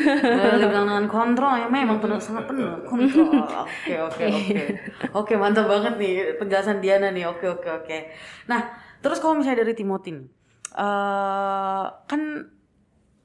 [0.59, 3.31] Dibilang dengan kontrol ya, memang penuh sangat penuh kontrol.
[3.61, 4.64] Oke oke oke.
[5.14, 7.29] Oke mantap banget nih penjelasan Diana nih.
[7.29, 7.99] Oke oke oke.
[8.47, 8.61] Nah
[8.99, 10.12] terus kalau misalnya dari Timothy,
[10.81, 12.23] eh, kan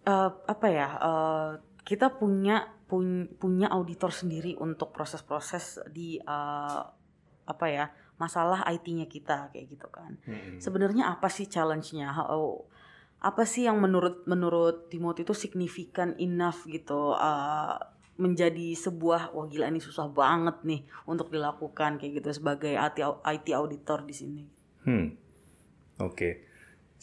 [0.03, 0.89] eh, apa ya?
[0.99, 1.49] eh,
[1.87, 6.81] kita punya pun- punya auditor sendiri untuk proses-proses di eh,
[7.45, 7.85] apa ya
[8.17, 10.17] masalah IT-nya kita kayak gitu kan.
[10.25, 10.57] Mm-mm.
[10.59, 12.15] Sebenarnya apa sih challenge-nya?
[12.15, 12.65] Ha- oh,
[13.19, 17.75] apa sih yang menurut menurut Timothy itu signifikan enough gitu uh,
[18.15, 23.19] menjadi sebuah wah gila ini susah banget nih untuk dilakukan kayak gitu sebagai IT, au-
[23.25, 24.43] IT auditor di sini.
[24.87, 25.11] Hmm.
[25.99, 26.54] Oke.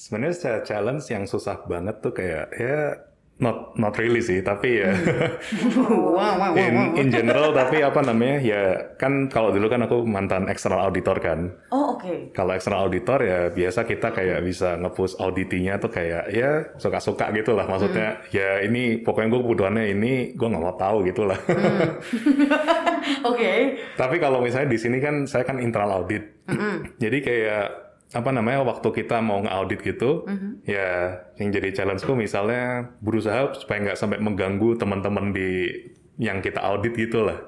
[0.03, 2.99] Sebenarnya secara challenge yang susah banget tuh kayak ya
[3.39, 4.91] not not really sih, tapi ya
[6.15, 8.63] wah, in in general tapi apa namanya ya
[8.99, 11.55] kan kalau dulu kan aku mantan external auditor kan.
[11.71, 12.35] Oh oke.
[12.35, 16.51] Kalau external auditor ya biasa kita kayak bisa nge-push auditinya tuh kayak ya
[16.83, 17.71] suka-suka gitu lah.
[17.71, 21.39] Maksudnya ya ini pokoknya gue kebutuhannya ini gue nggak mau tahu gitu lah.
[23.31, 23.79] Oke.
[23.95, 26.27] Tapi kalau misalnya di sini kan saya kan internal audit.
[26.99, 30.29] Jadi kayak apa namanya waktu kita mau nge-audit gitu,
[30.69, 35.73] ya yang jadi challenge-ku misalnya berusaha supaya nggak sampai mengganggu teman-teman di
[36.21, 37.41] yang kita audit gitu lah.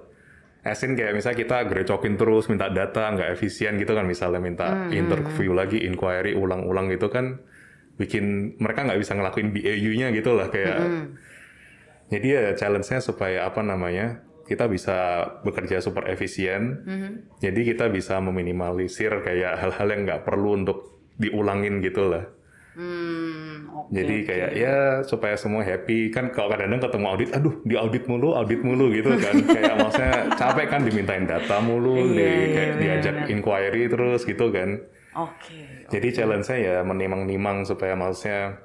[0.64, 5.52] Asin kayak misalnya kita grecokin terus minta data nggak efisien gitu kan misalnya minta interview
[5.52, 7.44] lagi inquiry ulang-ulang gitu kan
[8.00, 11.12] bikin mereka nggak bisa ngelakuin BAU-nya gitu lah kayak
[12.08, 14.96] jadi ya challenge-nya supaya apa namanya kita bisa
[15.40, 16.84] bekerja super efisien.
[17.40, 20.78] Jadi kita bisa meminimalisir kayak hal-hal yang nggak perlu untuk
[21.16, 22.24] diulangin gitu lah.
[22.74, 23.94] Hmm, oke.
[23.94, 24.76] Jadi kayak ya
[25.06, 29.14] supaya semua happy kan kalau kadang-kadang ketemu audit, aduh di audit mulu, audit mulu gitu
[29.14, 29.34] kan.
[29.54, 33.30] kayak maksudnya capek kan dimintain data mulu, Iya, di, iya, kayak iya, diajak benar.
[33.30, 34.82] inquiry terus gitu kan.
[35.14, 35.86] Oke.
[35.86, 38.58] Jadi challenge-nya ya menimang-nimang supaya maksudnya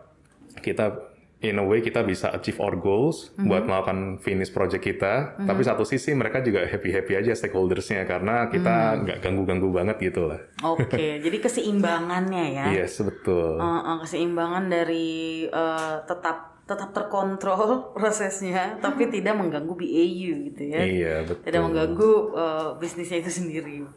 [0.65, 1.08] kita
[1.39, 3.47] in a way kita bisa achieve our goals Mhm.
[3.47, 5.39] buat melakukan finish project kita.
[5.39, 8.99] Tapi satu sisi mereka juga happy-happy aja stakeholders-nya karena kita Mhm.
[9.03, 10.39] nggak ganggu-ganggu banget gitu lah.
[10.61, 10.83] Oke,
[11.25, 12.65] jadi keseimbangannya ya.
[12.75, 13.55] Yes, betul.
[13.55, 20.83] Uh, uh, keseimbangan dari uh, tetap tetap terkontrol prosesnya tapi tidak mengganggu BAU gitu ya.
[20.83, 21.41] Iya, betul.
[21.47, 23.87] Tidak mengganggu uh, bisnisnya itu sendiri.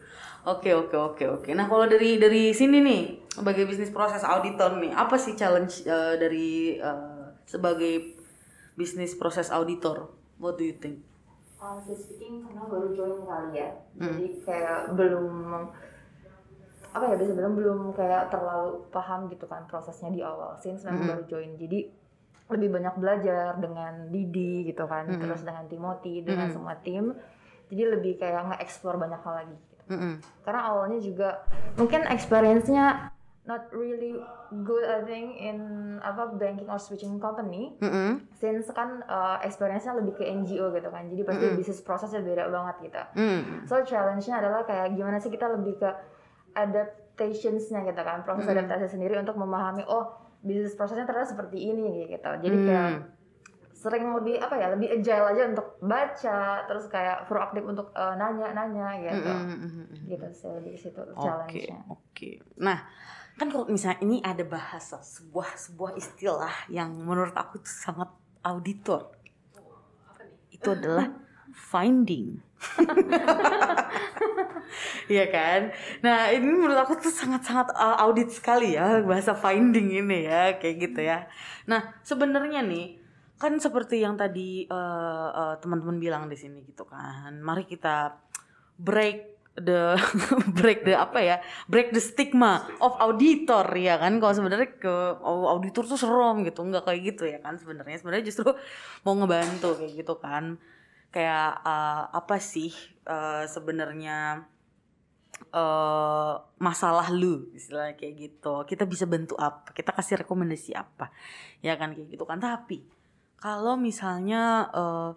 [0.43, 1.51] Oke oke oke oke.
[1.53, 6.17] Nah kalau dari dari sini nih sebagai bisnis proses auditor nih apa sih challenge uh,
[6.17, 7.12] dari uh,
[7.47, 8.17] sebagai
[8.75, 10.11] bisnis proses auditor?
[10.41, 11.05] What do you think?
[11.63, 15.55] Honestly speaking, karena baru join kali ya, jadi kayak belum
[16.93, 20.59] apa ya bisa bilang belum kayak terlalu paham gitu kan prosesnya di awal.
[20.59, 21.87] Since memang baru join, jadi
[22.51, 27.15] lebih banyak belajar dengan Didi gitu kan, terus dengan Timothy, dengan semua tim.
[27.73, 29.57] Jadi lebih kayak nge-explore banyak hal lagi.
[29.57, 29.83] Gitu.
[29.97, 30.15] Mm-mm.
[30.45, 31.47] Karena awalnya juga
[31.81, 34.15] mungkin experience-nya not really
[34.63, 35.59] good I think in
[35.99, 38.23] apa banking or switching company Mm-mm.
[38.33, 42.77] since kan uh, experience-nya lebih ke NGO gitu kan jadi pasti bisnis prosesnya beda banget
[42.87, 43.67] gitu Mm.
[43.67, 45.91] so challenge-nya adalah kayak gimana sih kita lebih ke
[46.55, 52.31] adaptations-nya gitu kan proses adaptasi sendiri untuk memahami oh bisnis prosesnya ternyata seperti ini gitu
[52.39, 52.91] jadi kayak
[53.73, 58.89] sering lebih apa ya lebih agile aja untuk baca terus kayak proaktif untuk uh, nanya-nanya
[59.03, 60.07] gitu Mm-mm.
[60.07, 62.31] gitu sih lebih ke situ Oke, challenge-nya oke.
[62.63, 62.79] Nah,
[63.39, 68.09] kan kalau misalnya ini ada bahasa sebuah sebuah istilah yang menurut aku tuh sangat
[68.45, 69.15] auditor.
[70.53, 71.09] Itu adalah
[71.53, 72.39] finding.
[75.11, 75.61] Iya kan?
[76.01, 80.77] Nah, ini menurut aku tuh sangat-sangat uh, audit sekali ya bahasa finding ini ya, kayak
[80.79, 81.29] gitu ya.
[81.69, 83.03] Nah, sebenarnya nih
[83.37, 87.37] kan seperti yang tadi uh, uh, teman-teman bilang di sini gitu kan.
[87.43, 88.17] Mari kita
[88.79, 89.97] break the
[90.59, 91.37] break the apa ya?
[91.69, 94.17] Break the stigma of auditor ya kan?
[94.19, 98.01] Kalau sebenarnya ke auditor tuh serem gitu nggak kayak gitu ya kan sebenarnya.
[98.01, 98.51] Sebenarnya justru
[99.05, 100.57] mau ngebantu kayak gitu kan.
[101.13, 102.73] Kayak uh, apa sih
[103.05, 104.49] uh, sebenarnya
[105.53, 108.55] eh masalah lu istilahnya kayak gitu.
[108.65, 109.75] Kita bisa bantu apa?
[109.77, 111.13] Kita kasih rekomendasi apa?
[111.61, 112.41] Ya kan kayak gitu kan.
[112.41, 113.03] Tapi
[113.43, 115.11] kalau misalnya eh,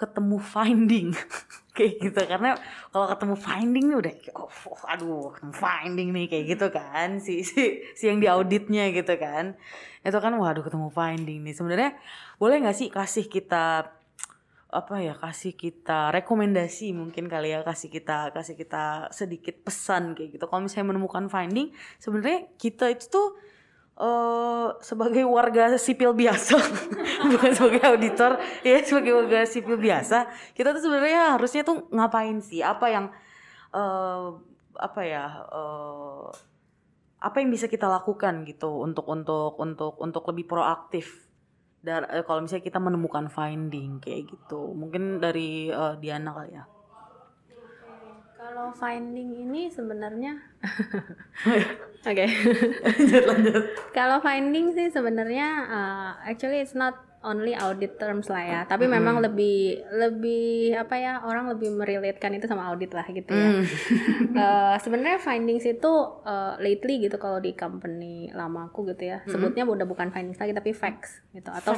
[0.00, 1.08] ketemu finding.
[1.76, 2.50] Kayak gitu karena
[2.90, 7.78] kalau ketemu finding nih udah oh, oh, aduh finding nih kayak gitu kan si si
[7.94, 9.54] si yang diauditnya gitu kan.
[10.02, 11.54] Itu kan waduh ketemu finding nih.
[11.54, 11.90] Sebenarnya
[12.42, 13.86] boleh nggak sih kasih kita
[14.70, 20.36] apa ya kasih kita rekomendasi mungkin kali ya kasih kita kasih kita sedikit pesan kayak
[20.36, 20.44] gitu.
[20.50, 21.70] Kalau misalnya menemukan finding
[22.02, 23.28] sebenarnya kita itu tuh
[24.00, 26.56] eh sebagai warga sipil biasa
[27.30, 32.64] bukan sebagai auditor ya sebagai warga sipil biasa kita tuh sebenarnya harusnya tuh ngapain sih?
[32.64, 33.12] Apa yang
[33.76, 34.26] eh
[34.80, 36.26] apa ya eh
[37.20, 41.28] apa yang bisa kita lakukan gitu untuk untuk untuk untuk lebih proaktif?
[41.80, 46.64] Dan kalau misalnya kita menemukan finding kayak gitu mungkin dari eh, Diana kali ya
[48.50, 50.34] Kalau finding ini sebenarnya
[52.02, 52.26] Oke.
[52.98, 53.62] lanjut lanjut
[53.94, 59.20] Kalau finding sih sebenarnya uh, actually it's not only audit terms lah ya, tapi memang
[59.20, 63.50] lebih lebih apa ya orang lebih merelatekan itu sama audit lah gitu ya.
[64.30, 65.90] Eh, sebenarnya findings itu
[66.24, 70.72] uh, lately gitu kalau di company lamaku gitu ya, sebutnya udah bukan findings lagi tapi
[70.72, 71.76] facts gitu atau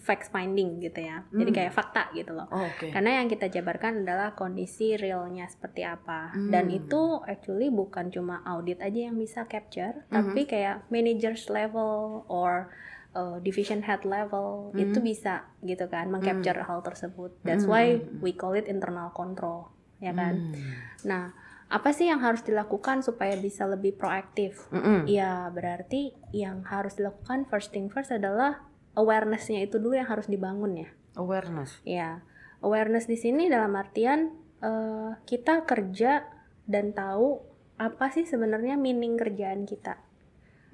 [0.00, 0.32] facts.
[0.32, 1.26] finding gitu ya.
[1.28, 2.48] Jadi kayak fakta gitu loh.
[2.48, 2.88] oh, oke.
[2.88, 6.32] Karena yang kita jabarkan adalah kondisi realnya seperti apa.
[6.32, 12.72] Dan itu actually bukan cuma audit aja yang bisa capture, tapi kayak managers level or
[13.14, 17.36] uh, division head level itu bisa gitu kan mengcapture hal tersebut.
[17.46, 20.52] That's why we call it internal control, ya kan?
[21.04, 21.32] Nah,
[21.68, 24.68] apa sih yang harus dilakukan supaya bisa lebih proaktif?
[24.72, 25.04] Mm-mm.
[25.04, 28.64] Ya, berarti yang harus dilakukan first thing first adalah
[28.96, 30.90] awareness-nya itu dulu yang harus dibangun ya.
[31.18, 32.22] awareness Ya,
[32.62, 36.26] awareness di sini dalam artian eh, kita kerja
[36.66, 37.42] dan tahu
[37.78, 40.02] apa sih sebenarnya meaning kerjaan kita,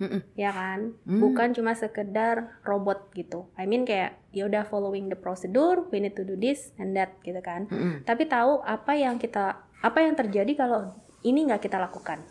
[0.00, 0.20] Mm-mm.
[0.34, 0.94] ya kan?
[1.06, 3.46] Bukan cuma sekedar robot gitu.
[3.54, 7.14] I mean kayak ya udah following the procedure, we need to do this and that
[7.22, 7.70] gitu kan.
[8.02, 12.22] Tapi tahu apa yang kita apa yang terjadi kalau ini nggak kita lakukan.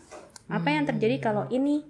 [0.50, 1.80] Apa yang terjadi kalau ini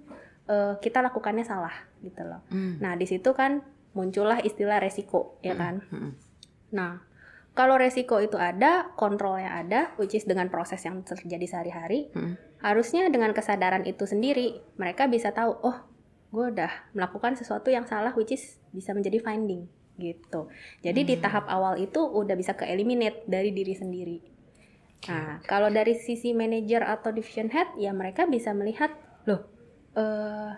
[0.47, 2.45] eh, kita lakukannya salah gitu loh.
[2.53, 3.59] Nah di situ kan
[3.95, 5.79] muncullah istilah resiko ya kan.
[6.75, 6.99] Nah,
[7.55, 12.11] kalau resiko itu ada, kontrolnya ada, which is dengan proses yang terjadi sehari-hari,
[12.65, 15.77] harusnya dengan kesadaran itu sendiri, mereka bisa tahu, oh,
[16.33, 19.69] gue udah melakukan sesuatu yang salah, which is bisa menjadi finding,
[20.01, 20.49] gitu.
[20.81, 24.17] Jadi di tahap awal itu udah bisa ke eliminate dari diri sendiri.
[25.05, 28.89] Nah, kalau dari sisi manager atau division head, ya mereka bisa melihat,
[29.29, 29.45] loh,
[29.93, 30.53] eh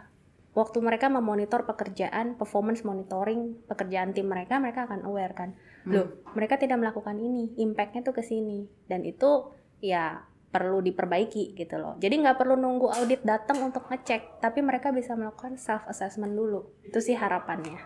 [0.55, 5.53] waktu mereka memonitor pekerjaan, performance monitoring pekerjaan tim mereka, mereka akan aware kan,
[5.85, 11.75] loh, mereka tidak melakukan ini, impactnya tuh ke sini, dan itu ya perlu diperbaiki gitu
[11.75, 11.99] loh.
[11.99, 16.71] Jadi nggak perlu nunggu audit datang untuk ngecek, tapi mereka bisa melakukan self assessment dulu.
[16.87, 17.77] Itu sih harapannya,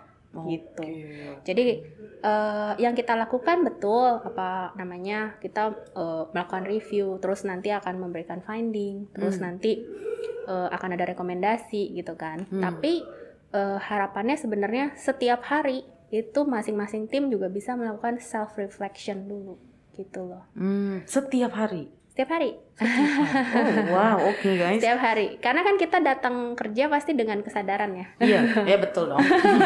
[0.45, 0.85] gitu.
[1.41, 1.65] Jadi
[2.21, 8.45] eh, yang kita lakukan betul apa namanya kita eh, melakukan review, terus nanti akan memberikan
[8.45, 9.81] finding, terus nanti
[10.45, 12.45] eh, akan ada rekomendasi gitu kan.
[12.45, 13.01] Tapi
[13.51, 15.81] eh, harapannya sebenarnya setiap hari
[16.13, 19.57] itu masing-masing tim juga bisa melakukan self reflection dulu
[19.97, 20.45] gitu loh.
[20.55, 22.53] Hmm, setiap hari Setiap hari.
[22.81, 25.41] oh wow oke guys Setiap hari.
[25.41, 28.05] Karena kan kita datang kerja pasti dengan kesadaran ya.
[28.21, 29.21] iya ya betul dong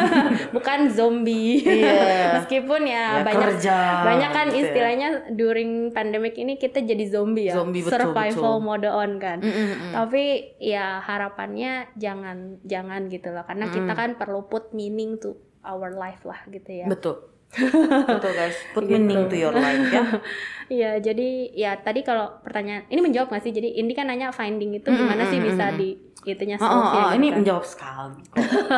[0.56, 1.60] Bukan zombie.
[1.60, 2.40] Iya.
[2.40, 4.62] Meskipun ya, Ya, banyak kerja, banyak kan gitu ya.
[4.64, 7.60] istilahnya during pandemic ini kita jadi zombie ya.
[7.60, 8.64] Zombie, betul, Survival betul.
[8.64, 9.38] mode on kan.
[9.44, 9.92] Mm, mm, mm.
[9.92, 10.24] Tapi
[10.56, 16.24] ya harapannya jangan jangan gitu loh karena kita kan perlu put meaning to our life
[16.24, 16.88] lah gitu ya.
[16.88, 17.20] betul
[17.52, 20.04] betul guys put meaning to your life ya
[20.66, 23.54] Iya, jadi ya tadi kalau pertanyaan ini menjawab nggak sih?
[23.54, 25.94] Jadi Indi kan nanya finding itu gimana sih bisa di
[26.26, 27.36] itunya Oh, oh, oh, gitu ini kan.
[27.38, 28.18] menjawab sekali.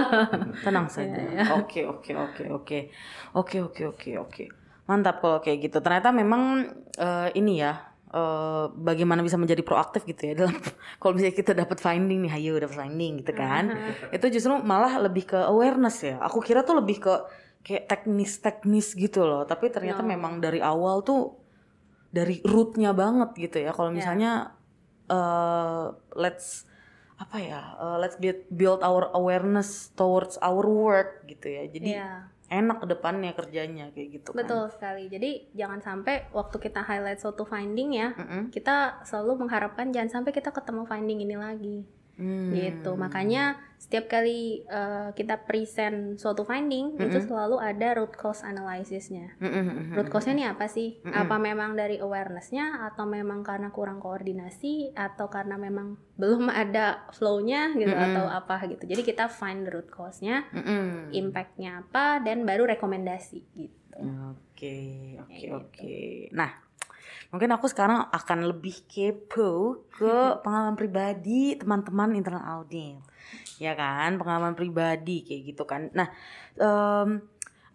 [0.68, 1.16] Tenang saja.
[1.16, 2.78] Iya, Oke, oke, oke, oke.
[3.33, 4.44] Oke, oke, oke, oke.
[4.85, 5.81] Mantap kalau kayak gitu.
[5.81, 7.72] Ternyata memang eh, ini ya
[8.12, 10.61] eh, bagaimana bisa menjadi proaktif gitu ya dalam
[11.00, 13.72] kalau misalnya kita dapat finding nih, ayo dapat finding gitu kan.
[14.12, 16.20] Itu justru malah lebih ke awareness ya.
[16.20, 17.14] Aku kira tuh lebih ke
[17.62, 19.42] kayak teknis-teknis gitu loh.
[19.44, 21.37] Tapi ternyata memang dari awal tuh
[22.09, 23.71] dari rootnya banget gitu ya.
[23.73, 24.53] Kalau misalnya
[25.09, 26.68] eh let's
[27.18, 32.11] apa ya eh, let's build, build our awareness towards our work gitu ya jadi Iya.
[32.49, 35.05] enak ke depannya kerjanya kayak gitu kan Betul sekali.
[35.11, 38.49] Jadi jangan sampai waktu kita highlight suatu finding ya, Mm-mm.
[38.49, 41.85] kita selalu mengharapkan jangan sampai kita ketemu finding ini lagi.
[42.18, 42.50] Hmm.
[42.50, 42.90] Gitu.
[42.98, 49.38] Makanya setiap kali uh, kita present suatu finding itu selalu ada root cause analysisnya.
[49.38, 49.94] Mm-mm.
[49.94, 50.98] Root cause-nya ini apa sih?
[51.07, 57.78] Apa memang dari awareness-nya atau memang karena kurang koordinasi atau karena memang belum ada flow-nya
[57.78, 58.83] gitu atau apa gitu.
[58.83, 61.14] Jadi kita find the root cause-nya, Mm-mm.
[61.14, 63.98] impact-nya apa dan baru rekomendasi gitu.
[64.35, 65.96] Oke, oke, oke.
[66.35, 66.50] Nah,
[67.29, 72.97] mungkin aku sekarang akan lebih kepo ke pengalaman pribadi teman-teman internal audit,
[73.61, 74.17] ya kan?
[74.17, 75.93] Pengalaman pribadi kayak gitu kan.
[75.93, 76.09] Nah,
[76.57, 77.21] em,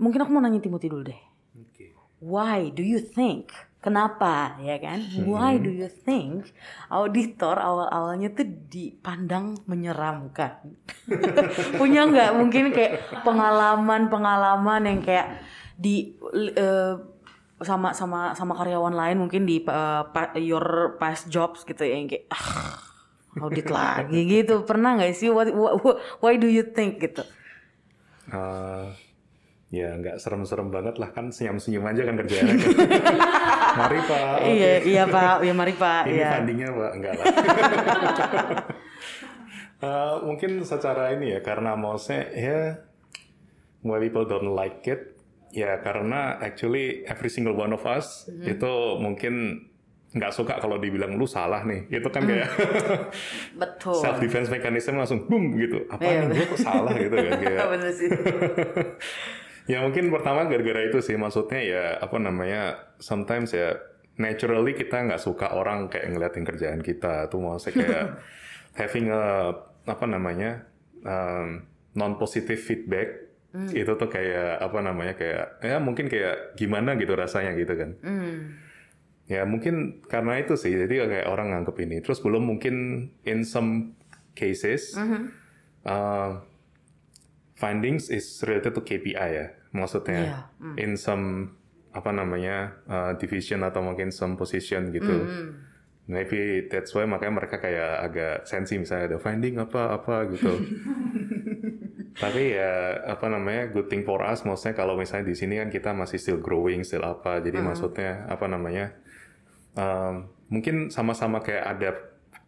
[0.01, 1.21] mungkin aku mau nanya Timothy dulu deh.
[2.23, 3.51] Why do you think?
[3.83, 5.03] Kenapa, ya kan?
[5.27, 6.55] Why do you think
[6.87, 10.71] auditor awal-awalnya tuh dipandang menyeramkan?
[11.79, 15.43] Punya nggak mungkin kayak pengalaman-pengalaman yang kayak
[15.75, 16.15] di
[16.55, 16.95] eh,
[17.63, 22.07] sama sama sama karyawan lain mungkin di eh, pa- your past jobs gitu ya yang
[22.07, 22.77] kayak ah,
[23.41, 24.63] audit lagi gitu.
[24.67, 25.33] Pernah nggak sih?
[25.33, 27.23] What, what, why do you think gitu?
[28.31, 28.85] Eh,
[29.73, 32.69] ya nggak serem-serem banget lah kan senyum-senyum aja kan kerjanya kan.
[33.81, 34.35] Mari Pak.
[34.53, 35.41] iya iya pak.
[35.41, 36.05] Ya mari pak.
[36.05, 36.91] Ini ya fundingnya Pak.
[36.93, 37.25] Enggak lah.
[39.83, 42.59] Eh, mungkin secara ini ya karena maksudnya ya
[43.83, 45.12] why people don't like it
[45.53, 49.65] ya karena actually every single one of us itu mungkin
[50.13, 52.49] nggak suka kalau dibilang lu salah nih itu kan kayak
[53.61, 53.97] betul.
[53.97, 55.89] self defense mechanism langsung boom gitu.
[55.89, 57.59] Apa Iya, nih gue kok salah gitu kan kayak
[59.71, 63.73] ya mungkin pertama gara-gara itu sih maksudnya ya apa namanya sometimes ya
[64.21, 68.07] naturally kita nggak suka orang kayak ngeliatin kerjaan kita tuh maksudnya kayak
[68.77, 69.49] having a
[69.89, 70.69] apa namanya
[71.97, 77.53] non positive feedback itu tuh kayak apa namanya kayak ya mungkin kayak gimana gitu rasanya
[77.53, 77.91] gitu kan.
[78.01, 78.57] Hmm.
[79.23, 82.01] ya mungkin karena itu sih jadi kayak orang nganggep ini.
[82.01, 82.75] Terus belum mungkin
[83.23, 83.95] in some
[84.33, 84.97] cases
[85.85, 86.41] uh,
[87.55, 90.19] findings is related to KPI ya maksudnya.
[90.19, 90.37] Iya,
[90.81, 91.55] in some
[91.93, 95.13] apa namanya uh, division atau mungkin some position gitu.
[96.03, 100.51] Maybe that's why makanya mereka kayak agak sensi misalnya ada finding apa apa gitu
[102.23, 104.47] tapi ya apa namanya good thing for us.
[104.47, 107.43] Maksudnya kalau misalnya di sini kan kita masih still growing still apa.
[107.43, 108.95] Jadi maksudnya apa namanya
[109.75, 111.89] um, mungkin sama-sama kayak ada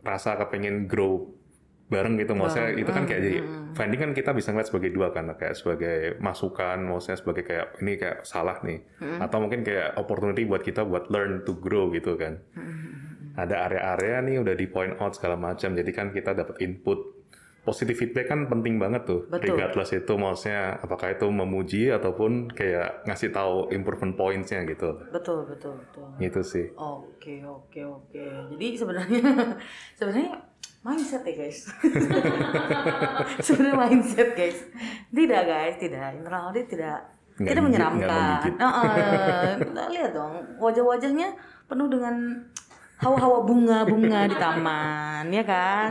[0.08, 1.28] rasa kepengen grow
[1.92, 2.32] bareng gitu.
[2.34, 3.40] Maksudnya itu kan kayak jadi
[3.76, 5.28] finding kan kita bisa ngeliat sebagai dua kan.
[5.36, 8.80] Kayak sebagai masukan maksudnya sebagai kayak ini kayak salah nih.
[9.20, 12.40] Atau mungkin kayak opportunity buat kita buat learn to grow gitu kan.
[13.36, 15.76] Ada area-area nih udah di point out segala macam.
[15.76, 17.25] Jadi kan kita dapat input
[17.66, 19.58] positive feedback kan penting banget tuh Betul.
[19.58, 25.74] regardless itu maksudnya apakah itu memuji ataupun kayak ngasih tahu improvement points-nya gitu betul betul
[25.82, 28.22] betul gitu sih Oke oke oke.
[28.54, 29.22] Jadi sebenarnya
[29.98, 30.38] sebenarnya
[30.86, 31.66] mindset ya guys.
[33.46, 34.62] sebenarnya mindset guys.
[35.10, 36.14] Tidak guys, tidak.
[36.14, 37.02] Internal audit tidak
[37.36, 38.06] Nggak tidak menyeramkan.
[38.06, 38.40] nggak.
[38.62, 39.52] Heeh.
[39.74, 41.34] Nah, lihat dong wajah-wajahnya
[41.66, 42.16] penuh dengan
[43.06, 45.90] hawa-hawa bunga-bunga di taman, ya kan?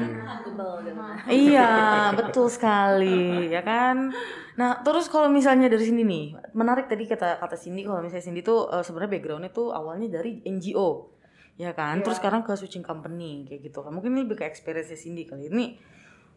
[1.31, 1.71] Iya,
[2.19, 4.11] betul sekali, ya kan.
[4.59, 6.25] Nah, terus kalau misalnya dari sini nih,
[6.59, 10.43] menarik tadi kata kata Cindy kalau misalnya Cindy tuh eh, sebenarnya backgroundnya tuh awalnya dari
[10.43, 11.15] NGO,
[11.55, 12.03] ya kan.
[12.03, 13.95] Terus sekarang ke switching company kayak gitu kan.
[13.95, 15.79] Mungkin ini lebih ke experience Cindy kali ini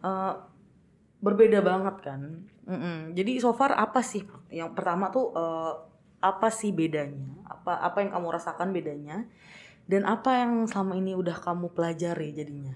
[0.06, 0.34] eh,
[1.22, 2.22] berbeda banget kan.
[2.70, 3.18] Mm-mm.
[3.18, 4.22] Jadi so far apa sih
[4.54, 5.74] yang pertama tuh eh,
[6.22, 7.34] apa sih bedanya?
[7.50, 9.26] Apa apa yang kamu rasakan bedanya?
[9.88, 12.76] Dan apa yang selama ini udah kamu pelajari jadinya?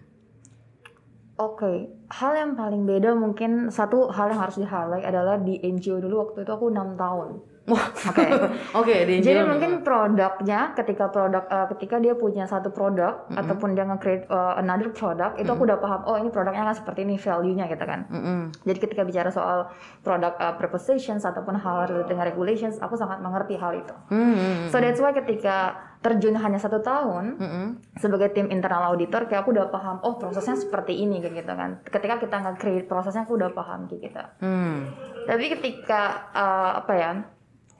[1.35, 6.23] Oke, hal yang paling beda mungkin satu hal yang harus di-highlight adalah di NGO dulu
[6.23, 7.50] waktu itu aku enam tahun.
[8.09, 8.25] Oke.
[8.73, 13.85] Oke, di Jadi mungkin produknya ketika produk eh, ketika dia punya satu produk ataupun dia
[13.85, 17.69] nge-create eh, another product itu aku udah paham oh ini produknya kan seperti ini value-nya
[17.69, 18.09] gitu kan.
[18.09, 18.39] Mm-mm.
[18.65, 19.69] Jadi ketika bicara soal
[20.01, 23.95] produk eh, prepositions ataupun hal related dengan regulations aku sangat mengerti hal itu.
[24.09, 24.73] Mm-mm.
[24.73, 27.65] So that's why ketika terjun hanya satu tahun Mm-mm.
[28.01, 31.77] sebagai tim internal auditor kayak aku udah paham oh prosesnya seperti ini kayak gitu kan.
[31.85, 34.23] Ketika kita nge-create prosesnya aku udah paham kayak gitu.
[34.41, 34.89] Hmm.
[35.29, 37.11] Tapi ketika uh, apa ya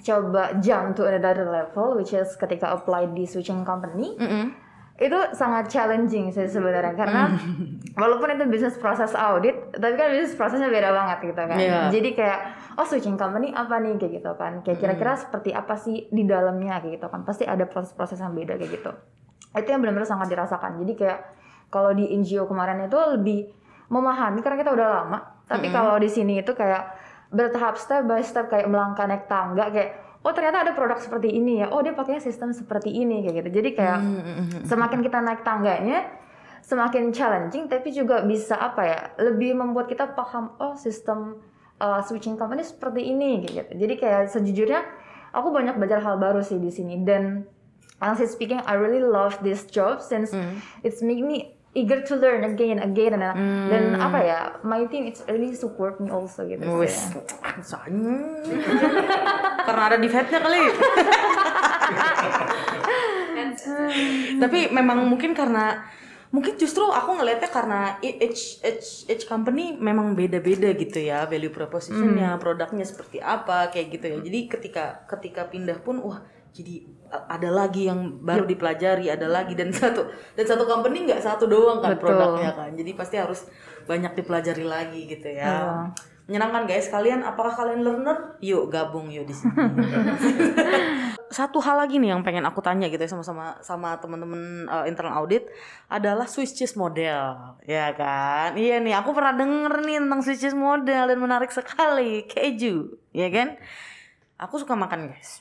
[0.01, 4.53] coba jump to another level, which is ketika apply di switching company, Mm-mm.
[4.97, 7.29] itu sangat challenging sih sebenarnya karena
[8.01, 11.57] walaupun itu bisnis proses audit, tapi kan bisnis prosesnya beda banget gitu kan.
[11.57, 11.79] Iya.
[11.93, 12.39] Jadi kayak
[12.77, 14.53] oh switching company apa nih kayak gitu kan?
[14.65, 17.21] Kayak kira-kira seperti apa sih di dalamnya kayak gitu kan?
[17.21, 18.91] Pasti ada proses-proses yang beda kayak gitu.
[19.53, 20.81] Itu yang benar-benar sangat dirasakan.
[20.81, 21.19] Jadi kayak
[21.71, 23.39] kalau di NGO kemarin itu lebih
[23.91, 25.19] memahami karena kita udah lama.
[25.51, 27.00] Tapi kalau di sini itu kayak
[27.31, 31.63] bertahap step by step kayak melangkah naik tangga kayak oh ternyata ada produk seperti ini
[31.63, 31.71] ya.
[31.71, 33.49] Oh dia pakainya sistem seperti ini kayak gitu.
[33.57, 33.99] Jadi kayak
[34.67, 36.21] semakin kita naik tangganya
[36.61, 41.41] semakin challenging tapi juga bisa apa ya lebih membuat kita paham oh sistem
[41.81, 43.71] uh, switching company seperti ini kayak gitu.
[43.87, 44.81] Jadi kayak sejujurnya
[45.33, 47.49] aku banyak belajar hal baru sih di sini dan
[47.97, 50.35] honestly speaking I really love this job since
[50.85, 53.31] it's make me eager to learn again again dan,
[53.71, 56.63] dan apa ya my team it's really support me also gitu
[57.63, 58.19] soalnya
[59.67, 60.63] karena ada di kali.
[64.41, 65.85] Tapi memang mungkin karena
[66.31, 72.39] mungkin justru aku ngelihatnya karena each each each company memang beda-beda gitu ya value propositionnya,
[72.39, 74.17] produknya seperti apa kayak gitu ya.
[74.23, 76.83] Jadi ketika ketika pindah pun wah jadi
[77.27, 81.79] ada lagi yang baru dipelajari, ada lagi dan satu dan satu company nggak satu doang
[81.79, 82.11] kan Betul.
[82.11, 82.71] produknya kan.
[82.75, 83.47] Jadi pasti harus
[83.87, 85.47] banyak dipelajari lagi gitu ya.
[85.47, 85.67] Iya.
[86.29, 88.39] Menyenangkan guys, kalian apakah kalian learner?
[88.39, 89.51] Yuk gabung yuk di sini.
[91.31, 94.83] satu hal lagi nih yang pengen aku tanya gitu ya sama sama sama teman-teman uh,
[94.83, 95.47] internal audit
[95.87, 98.59] adalah Swiss cheese model, ya kan?
[98.59, 103.31] Iya nih, aku pernah denger nih tentang Swiss cheese model dan menarik sekali keju, ya
[103.31, 103.55] kan?
[104.35, 105.39] Aku suka makan guys,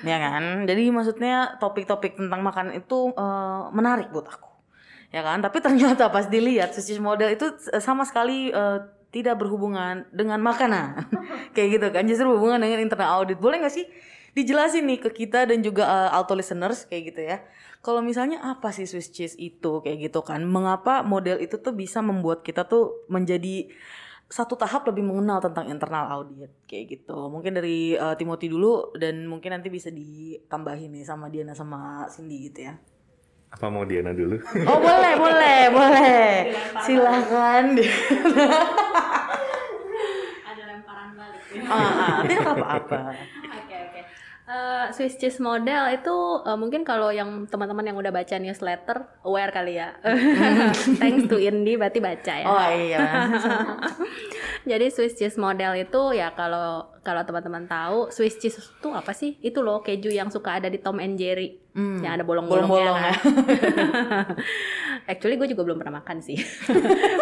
[0.00, 0.64] ya kan?
[0.64, 4.48] Jadi maksudnya topik-topik tentang makan itu uh, menarik buat aku,
[5.12, 5.44] ya kan?
[5.44, 8.80] Tapi ternyata pas dilihat cheese model itu sama sekali uh,
[9.12, 11.04] tidak berhubungan dengan makanan.
[11.54, 12.02] Kayak gitu kan?
[12.08, 13.36] Justru berhubungan dengan internal audit.
[13.38, 13.86] Boleh nggak sih
[14.32, 16.88] dijelasin nih ke kita dan juga uh, auto listeners?
[16.88, 17.36] Kayak gitu ya.
[17.84, 19.84] Kalau misalnya apa sih Swiss cheese itu?
[19.84, 20.40] Kayak gitu kan?
[20.48, 23.68] Mengapa model itu tuh bisa membuat kita tuh menjadi
[24.32, 27.28] satu tahap lebih mengenal tentang internal audit kayak gitu.
[27.28, 32.48] Mungkin dari uh, Timothy dulu dan mungkin nanti bisa ditambahin nih sama Diana sama Cindy
[32.48, 32.80] gitu ya.
[33.52, 34.40] Apa mau Diana dulu?
[34.64, 36.24] Oh boleh boleh boleh.
[36.80, 37.76] Silakan.
[40.48, 41.44] Ada lemparan balik.
[41.68, 42.98] ah, ah, tidak apa-apa
[44.52, 49.48] Eh, Swiss cheese model itu eh, mungkin kalau yang teman-teman yang udah baca newsletter aware
[49.48, 49.96] kali ya.
[51.00, 52.44] Thanks to Indi berarti baca ya.
[52.44, 53.06] oh iya
[54.70, 59.40] Jadi Swiss cheese model itu ya kalau kalau teman-teman tahu Swiss cheese itu apa sih?
[59.40, 61.56] Itu loh keju yang suka ada di Tom and Jerry.
[61.72, 62.04] Hmm.
[62.04, 62.68] Yang ada bolong-bolongnya.
[62.68, 63.16] Bolong-bolong kan.
[65.10, 66.36] Actually gue juga belum pernah makan sih.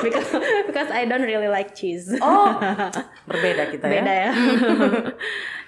[0.05, 0.35] because
[0.67, 2.11] because I don't really like cheese.
[2.19, 2.59] oh
[3.31, 4.31] berbeda kita ya beda ya.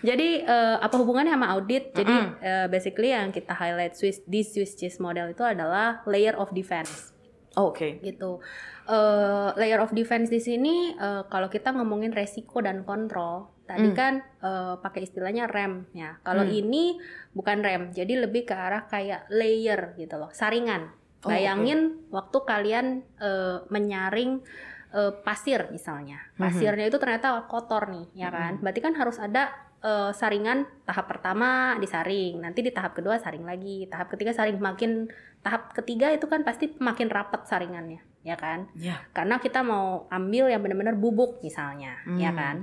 [0.03, 1.95] Jadi eh, apa hubungannya sama audit?
[1.95, 6.51] Jadi eh, basically yang kita highlight Swiss di Swiss cheese model itu adalah layer of
[6.51, 7.15] defense
[7.53, 8.41] Oh, oke gitu.
[8.89, 13.97] Eh, layer of defense di sini eh, kalau kita ngomongin resiko dan kontrol, tadi Hmm.
[13.97, 16.17] kan eh, pakai istilahnya rem ya.
[16.25, 16.51] Kalau Hmm.
[16.51, 16.97] ini
[17.31, 20.97] bukan rem, jadi lebih ke arah kayak layer gitu loh, saringan.
[21.23, 22.87] Oh, Bayangin waktu kalian
[23.21, 24.41] eh, menyaring
[24.93, 26.41] eh, pasir misalnya, Mhm.
[26.43, 28.61] pasirnya itu ternyata kotor nih, ya kan?
[28.61, 29.53] Berarti kan harus ada
[29.83, 35.11] eh, saringan tahap pertama disaring, nanti di tahap kedua saring lagi, tahap ketiga saring makin
[35.43, 38.71] tahap ketiga itu kan pasti makin rapat saringannya, ya kan?
[38.79, 42.39] ya Karena kita mau ambil yang benar-benar bubuk misalnya, ya Hmm.
[42.39, 42.57] kan?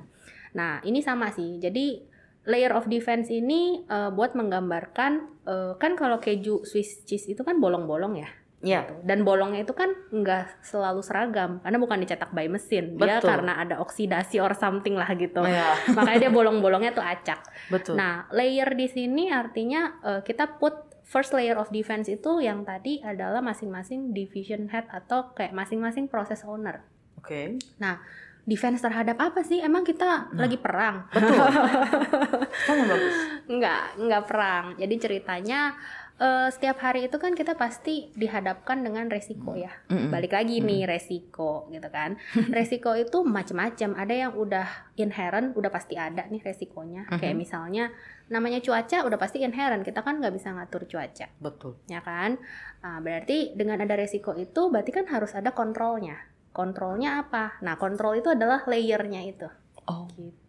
[0.56, 1.60] Nah, ini sama sih.
[1.60, 2.08] Jadi
[2.48, 5.12] layer of defense ini eh, buat menggambarkan
[5.46, 8.30] eh, kan kalau keju Swiss cheese itu kan bolong-bolong ya.
[8.60, 8.94] Ya gitu.
[9.08, 13.00] Dan bolongnya itu kan nggak selalu seragam karena bukan dicetak by mesin.
[13.00, 13.30] Dia Betul.
[13.32, 15.44] karena ada oksidasi or something lah gitu.
[15.44, 17.40] ya Makanya dia bolong-bolongnya tuh acak.
[17.72, 20.76] betul Nah, layer di sini artinya eh, kita put
[21.10, 26.46] first layer of defense itu yang tadi adalah masing-masing division head atau kayak masing-masing process
[26.46, 26.86] owner.
[27.18, 27.58] oke
[28.50, 29.62] Defense terhadap apa sih?
[29.62, 31.06] Emang kita lagi perang?
[31.14, 31.38] betul
[32.66, 34.66] kamu bagus Enggak, enggak perang.
[34.78, 35.78] Jadi ceritanya
[36.20, 39.72] eh, setiap hari itu kan kita pasti dihadapkan dengan resiko ya.
[39.88, 40.12] Mm-mm.
[40.12, 42.20] Balik lagi nih resiko gitu kan.
[42.58, 43.96] resiko itu macam-macam.
[43.96, 44.68] Ada yang udah
[45.00, 47.08] inherent, udah pasti ada nih resikonya.
[47.08, 47.90] Kayak misalnya
[48.28, 49.88] namanya cuaca udah pasti inherent.
[49.88, 52.38] Kita kan nggak bisa ngatur cuaca, betul ya kan?
[52.84, 56.20] Nah, berarti dengan ada resiko itu berarti kan harus ada kontrolnya.
[56.52, 57.62] Kontrolnya apa?
[57.64, 59.48] Nah, kontrol itu adalah layernya itu.
[59.88, 60.49] oh Gitu.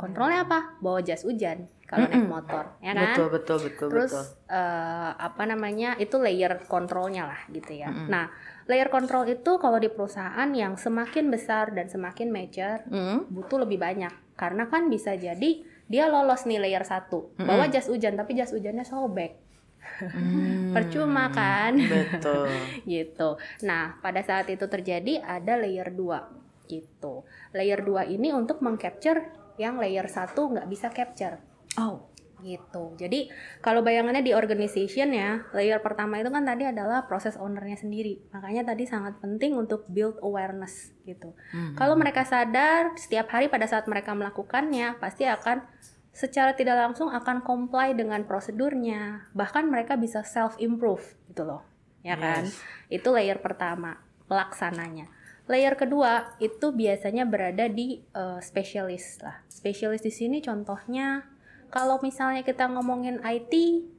[0.00, 0.58] Kontrolnya apa?
[0.80, 2.30] Bawa jas hujan kalau naik Mm-mm.
[2.30, 3.02] motor, ya kan?
[3.02, 5.98] betul betul betul Terus betul eh, apa namanya?
[5.98, 7.90] Itu layer kontrolnya lah gitu ya.
[7.90, 8.06] Mm-mm.
[8.06, 8.30] Nah,
[8.64, 13.28] layer kontrol itu kalau di perusahaan yang semakin besar dan semakin mature Mm.
[13.28, 18.14] butuh lebih banyak karena kan bisa jadi dia lolos nih layer satu bawa jas hujan
[18.14, 19.36] tapi jas hujannya sobek
[19.80, 20.72] Hmm.
[20.76, 22.48] percuma kan betul
[22.88, 23.36] gitu.
[23.64, 27.24] Nah, pada saat itu terjadi ada layer 2 gitu.
[27.50, 29.24] Layer 2 ini untuk mengcapture
[29.60, 31.36] yang layer 1 nggak bisa capture
[31.76, 32.10] oh
[32.42, 32.96] gitu.
[32.96, 33.28] Jadi
[33.60, 38.20] kalau bayangannya di organization ya, layer pertama itu kan tadi adalah proses ownernya sendiri.
[38.32, 41.36] Makanya tadi sangat penting untuk build awareness gitu.
[41.52, 41.76] Hmm.
[41.76, 45.64] Kalau mereka sadar setiap hari pada saat mereka melakukannya pasti akan
[46.10, 49.30] secara tidak langsung akan comply dengan prosedurnya.
[49.36, 51.62] Bahkan mereka bisa self improve gitu loh.
[52.00, 52.48] Ya kan?
[52.48, 52.56] Yes.
[52.88, 55.19] Itu layer pertama, pelaksananya.
[55.50, 59.42] Layer kedua itu biasanya berada di eh, spesialis lah.
[59.50, 61.26] Spesialis di sini contohnya
[61.70, 63.52] kalau misalnya kita ngomongin IT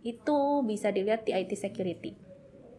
[0.04, 2.16] itu bisa dilihat di IT security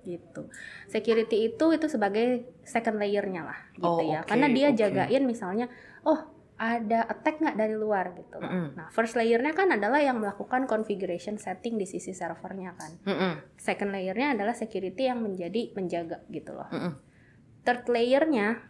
[0.03, 0.49] gitu.
[0.89, 4.21] Security itu itu sebagai second layernya lah gitu Oh, ya.
[4.25, 4.77] oke, Karena dia oke.
[4.81, 5.69] jagain misalnya
[6.03, 6.19] oh
[6.59, 8.39] ada attack nggak dari luar gitu.
[8.39, 8.47] loh.
[8.47, 8.67] Mm-mm.
[8.79, 12.93] Nah, first layernya kan adalah yang melakukan configuration setting di sisi servernya kan.
[13.03, 13.33] Mm-mm.
[13.59, 16.69] Second layernya adalah security yang menjadi menjaga gitu loh.
[16.71, 16.93] Mm-mm.
[17.63, 18.63] Third layernya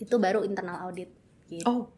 [0.00, 1.12] itu baru internal audit
[1.48, 1.64] gitu.
[1.68, 1.92] Oh,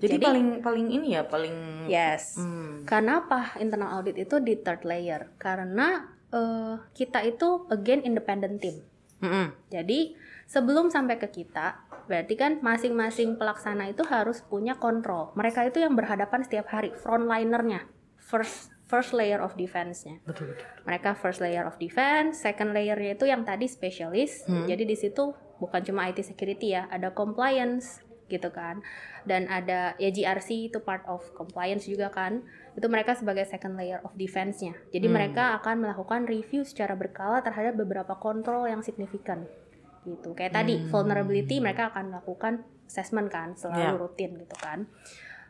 [0.00, 2.40] jadi, paling paling ini ya paling yes.
[2.40, 2.84] Hmm.
[2.88, 5.32] Kenapa internal audit itu di third layer?
[5.36, 8.80] Karena eh, kita itu again independent team.
[9.16, 9.48] Mm-mm.
[9.72, 10.12] Jadi
[10.44, 15.32] sebelum sampai ke kita, berarti kan masing-masing pelaksana itu harus punya kontrol.
[15.32, 17.88] Mereka itu yang berhadapan setiap hari, frontlinernya,
[18.20, 20.22] first first layer of defense-nya.
[20.22, 20.66] Betul betul.
[20.86, 24.46] Mereka first layer of defense, second layer-nya itu yang tadi specialist.
[24.46, 24.68] Hmm.
[24.68, 28.82] Jadi di situ bukan cuma IT security ya, ada compliance gitu kan.
[29.22, 32.42] Dan ada ya GRC itu part of compliance juga kan.
[32.74, 34.74] Itu mereka sebagai second layer of defense-nya.
[34.90, 35.14] Jadi Hmm.
[35.14, 39.46] mereka akan melakukan review secara berkala terhadap beberapa kontrol yang signifikan.
[40.02, 40.34] Gitu.
[40.34, 40.90] Kayak tadi Hmm.
[40.90, 43.98] vulnerability mereka akan melakukan assessment kan, selalu Ya.
[43.98, 44.86] rutin gitu kan.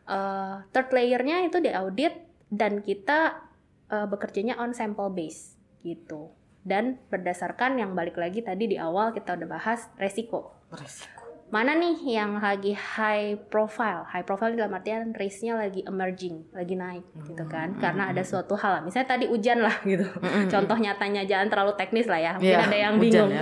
[0.07, 2.15] Uh, third layer-nya itu di audit
[2.47, 3.43] dan kita
[3.87, 6.31] uh, bekerjanya on sample base gitu.
[6.67, 10.51] Dan berdasarkan yang balik lagi tadi di awal kita udah bahas resiko.
[10.75, 11.16] Resiko.
[11.47, 14.03] Mana nih yang lagi high profile?
[14.03, 17.71] High profile dalam artian risk-nya lagi emerging, lagi naik gitu kan.
[17.77, 20.03] Karena ada suatu hal, misalnya tadi hujan lah gitu.
[20.47, 22.31] Contoh nyatanya jangan terlalu teknis lah ya.
[22.35, 23.31] Mungkin Iya, ada yang hujan bingung.
[23.31, 23.41] ya.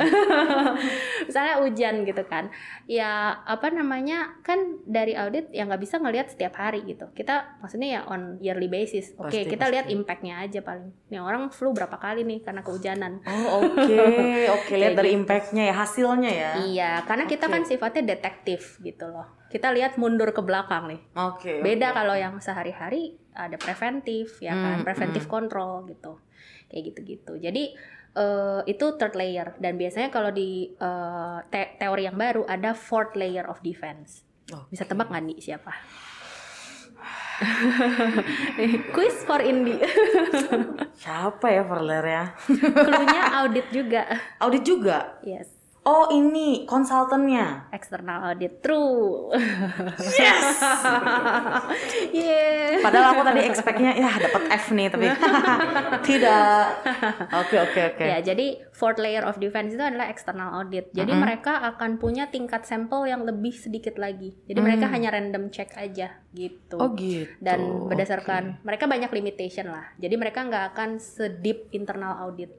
[1.27, 2.53] misalnya hujan gitu kan.
[2.85, 3.09] Ya
[3.41, 4.37] apa namanya?
[4.41, 7.09] Kan dari audit yang nggak bisa ngelihat setiap hari gitu.
[7.09, 9.17] Kita maksudnya ya on yearly basis.
[9.17, 9.95] Oke, Pasti, kita lihat pasti.
[9.97, 10.93] impact-nya aja paling.
[11.09, 13.25] Nih orang flu berapa kali nih karena kehujanan.
[13.25, 13.97] Oh oke
[14.53, 15.17] oke lihat Kayak dari gitu.
[15.19, 16.51] impactnya ya hasilnya ya.
[16.61, 17.53] Iya, karena kita Oke.
[17.57, 17.61] kan
[17.95, 19.23] sifatnya detektif gitu loh.
[19.47, 21.01] Kita lihat mundur ke belakang nih.
[21.15, 21.63] Oke.
[21.63, 21.95] Beda oke.
[21.95, 26.19] kalau yang sehari-hari ada preventif ya kan, Hmm, preventif control gitu.
[26.67, 27.39] Kayak gitu-gitu.
[27.39, 27.71] Jadi
[28.15, 33.15] eh, itu third layer dan biasanya kalau di eh, te- teori yang baru ada fourth
[33.15, 34.27] layer of defense.
[34.51, 34.75] Oke.
[34.75, 35.71] Bisa tebak nggak nih siapa?
[38.95, 39.75] Quiz for Indi.
[40.95, 42.23] Siapa ya Verler ya?
[42.87, 44.03] Cluenya audit juga.
[44.39, 45.19] Audit juga.
[45.23, 45.47] Yes.
[45.85, 47.69] Oh ini konsultannya.
[47.69, 49.29] External audit true.
[50.15, 50.57] Yes.
[52.25, 52.81] yeah.
[52.81, 55.05] Padahal aku tadi expect-nya ya dapat F nih tapi
[56.09, 56.65] tidak.
[57.37, 58.01] Oke oke oke.
[58.01, 60.89] Ya, jadi fourth layer of defense itu adalah external audit.
[60.89, 64.33] Jadi mereka akan punya tingkat sampel yang lebih sedikit lagi.
[64.49, 66.81] Jadi mereka hanya random check aja gitu.
[66.81, 67.29] Oh gitu.
[67.37, 69.93] Dan berdasarkan mereka banyak limitation lah.
[70.01, 72.49] Jadi mereka nggak akan sedip internal audit.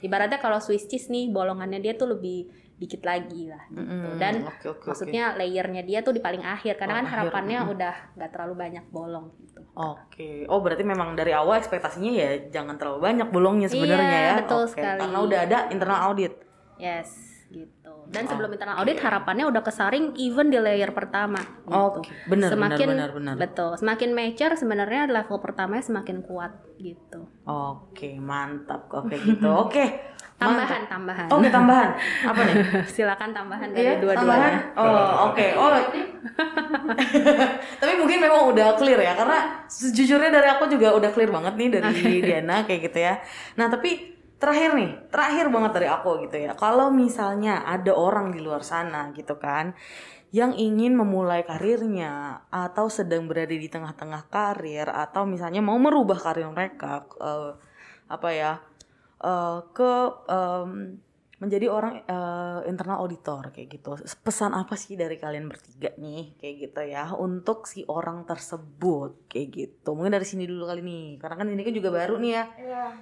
[0.00, 2.48] Ibaratnya kalau Swiss cheese nih bolongannya dia tuh lebih
[2.80, 3.76] dikit lagi lah gitu.
[3.76, 4.86] Mm-mm, Dan oke, oke, oke.
[4.88, 7.14] maksudnya layernya dia tuh di paling akhir karena Oh, kan akhir.
[7.20, 9.60] harapannya udah nggak terlalu banyak bolong gitu.
[9.70, 10.48] Oke.
[10.48, 14.34] Oh berarti memang dari awal ekspektasinya ya jangan terlalu banyak bolongnya sebenarnya Iya, ya.
[14.40, 14.98] betul Oke, sekali.
[14.98, 16.32] Karena udah ada internal audit.
[16.74, 17.08] Yes,
[17.46, 17.92] gitu.
[18.08, 22.00] Dan sebelum internal audit harapannya udah kesaring even di layer pertama gitu.
[22.00, 23.34] Oke, benar, semakin benar, benar, benar.
[23.36, 27.28] betul, semakin mature sebenarnya level pertamanya semakin kuat gitu.
[27.44, 29.46] Oke mantap kok kayak gitu.
[29.46, 29.84] Oke.
[30.40, 31.28] Tambahan, tambahan.
[31.28, 31.90] Oke tambahan.
[32.24, 32.54] Apa nih?
[32.88, 34.72] Silakan tambahan Iya, dari tambahan.
[34.72, 34.72] dua-duanya.
[34.72, 35.46] Oh, oke.
[35.60, 35.68] Oh.
[37.80, 41.68] Tapi mungkin memang udah clear ya karena sejujurnya dari aku juga udah clear banget nih
[41.76, 43.20] dari Diana kayak gitu ya.
[43.60, 46.56] Nah, tapi terakhir nih, terakhir banget dari aku gitu ya.
[46.56, 49.76] Kalau misalnya ada orang di luar sana gitu kan
[50.30, 56.46] yang ingin memulai karirnya atau sedang berada di tengah-tengah karir atau misalnya mau merubah karir
[56.48, 57.50] mereka eh,
[58.06, 58.62] apa ya
[59.20, 59.92] eh, ke
[60.28, 61.00] em,
[61.40, 63.96] menjadi orang eh, internal auditor kayak gitu.
[64.20, 69.48] Pesan apa sih dari kalian bertiga nih kayak gitu ya untuk si orang tersebut kayak
[69.48, 69.96] gitu.
[69.96, 71.06] Mungkin dari sini dulu kali nih.
[71.16, 72.44] Karena kan ini kan juga baru nih ya.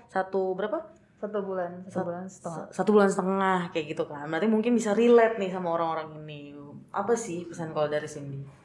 [0.06, 0.86] Satu berapa?
[1.18, 2.64] Satu bulan, satu bulan setengah.
[2.70, 4.30] Satu bulan setengah kayak gitu kan.
[4.30, 6.54] Berarti mungkin bisa relate nih sama orang-orang ini.
[6.94, 8.57] Apa sih pesan kalau dari Cindy?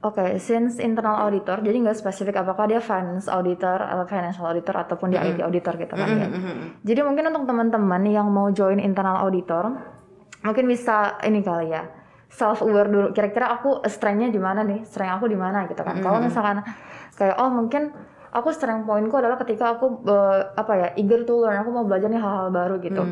[0.00, 5.12] Oke, since internal auditor, jadi nggak spesifik apakah dia finance auditor atau financial auditor ataupun
[5.12, 6.28] dia IT auditor gitu kan ya.
[6.80, 9.76] Jadi mungkin untuk teman-teman yang mau join internal auditor,
[10.40, 11.84] mungkin bisa ini kali ya
[12.32, 13.12] self aware dulu.
[13.12, 14.88] Kira-kira aku strength-nya di mana nih?
[14.88, 16.00] Strength aku di mana gitu kan?
[16.00, 16.56] Kalau misalkan
[17.12, 17.92] kayak oh mungkin
[18.32, 22.08] aku strength pointku adalah ketika aku eh, apa ya eager to learn, aku mau belajar
[22.08, 23.02] nih hal-hal baru gitu.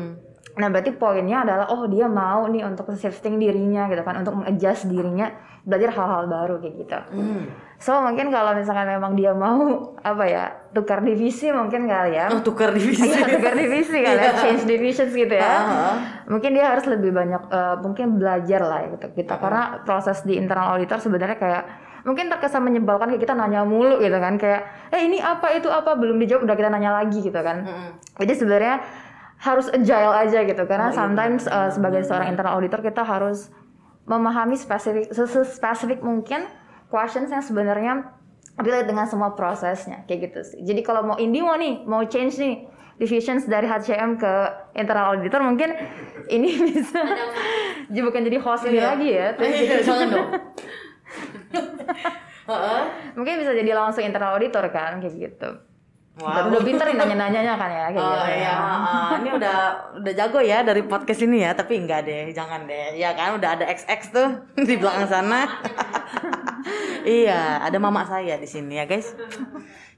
[0.59, 4.91] Nah berarti poinnya adalah oh dia mau nih untuk shifting dirinya gitu kan, untuk mengadjust
[4.91, 5.31] dirinya
[5.63, 6.99] belajar hal-hal baru kayak gitu.
[7.79, 12.27] So mungkin kalau misalkan memang dia mau apa ya tukar divisi mungkin kali ya.
[12.27, 13.07] Oh, tukar divisi.
[13.07, 15.47] Iya tukar divisi kali ya, change divisions gitu ya.
[15.47, 15.95] Ah,
[16.27, 20.75] Mungkin dia harus lebih banyak eh, mungkin belajar lah gitu kita karena proses di internal
[20.75, 21.63] auditor sebenarnya kayak
[22.03, 25.99] mungkin terkesan menyebalkan kayak kita nanya mulu gitu kan kayak eh ini apa itu apa
[25.99, 27.63] belum dijawab udah kita nanya lagi gitu kan.
[28.19, 28.75] Jadi sebenarnya
[29.39, 33.47] harus agile aja gitu karena sometimes eh, sebagai seorang internal auditor kita harus
[34.03, 35.13] memahami spesifik
[35.47, 36.43] spesifik mungkin
[36.91, 38.19] questions yang sebenarnya
[38.59, 40.59] relate dengan semua prosesnya kayak gitu sih.
[40.65, 42.67] Jadi kalau mau indie mau nih mau change nih
[42.99, 44.33] divisions dari HCM ke
[44.75, 45.71] internal auditor mungkin
[46.27, 46.99] ini bisa
[47.87, 49.31] jadi bukan jadi host ini lagi ya.
[49.39, 50.29] Terus Iya, jangan dong.
[53.17, 55.49] mungkin bisa jadi langsung internal auditor kan kayak gitu.
[56.19, 58.27] Udah, udah pinter nih nanya-nanyanya kan ya kayak Oh gitu.
[58.35, 59.57] iya, ah, ini udah
[60.03, 62.99] udah jago ya dari podcast ini ya, tapi enggak deh, jangan deh.
[62.99, 64.29] Ya kan udah ada XX tuh
[64.67, 65.47] di belakang sana.
[67.07, 69.15] iya, ada mama saya di sini ya, guys.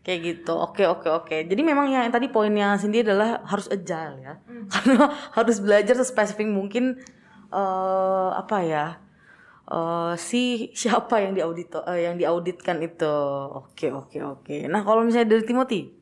[0.02, 0.54] Kayak gitu.
[0.58, 1.38] Oke, oke, oke.
[1.46, 4.34] Jadi memang yang tadi poinnya Cindy adalah harus agile ya.
[4.74, 6.98] Karena harus belajar sespesifik mungkin
[7.52, 8.86] eh apa ya?
[9.72, 13.16] eh si siapa yang diaudit eh, yang diauditkan itu.
[13.56, 14.56] Oke, oke, oke.
[14.68, 16.01] Nah, kalau misalnya dari Timothy,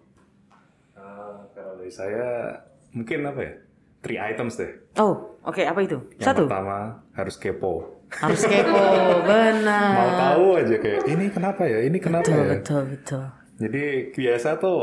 [1.90, 2.54] dari saya
[2.94, 3.54] mungkin apa ya?
[4.00, 4.72] Three items deh.
[4.96, 5.98] Oh, oke apa itu?
[6.16, 6.44] Yang Satu.
[6.46, 7.98] pertama harus kepo.
[8.08, 8.78] Harus kepo,
[9.28, 9.92] benar.
[9.92, 11.82] Mau tahu aja kayak ini kenapa ya?
[11.84, 12.50] Ini kenapa Betul, ya?
[12.56, 13.24] betul, betul.
[13.60, 13.84] Jadi
[14.14, 14.80] biasa tuh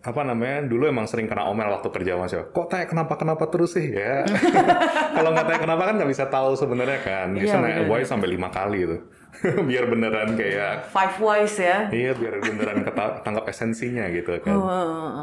[0.00, 3.52] apa namanya dulu emang sering kena omel waktu kerja mas ya kok tanya kenapa kenapa
[3.52, 4.24] terus sih ya
[5.12, 7.92] kalau nggak tanya kenapa kan nggak bisa tahu sebenarnya kan bisa nanya bener.
[7.92, 8.96] why sampai lima kali tuh
[9.68, 11.92] biar beneran kayak Five wise ya.
[11.92, 15.20] iya biar beneran keta- tangkap esensinya gitu kan Oh,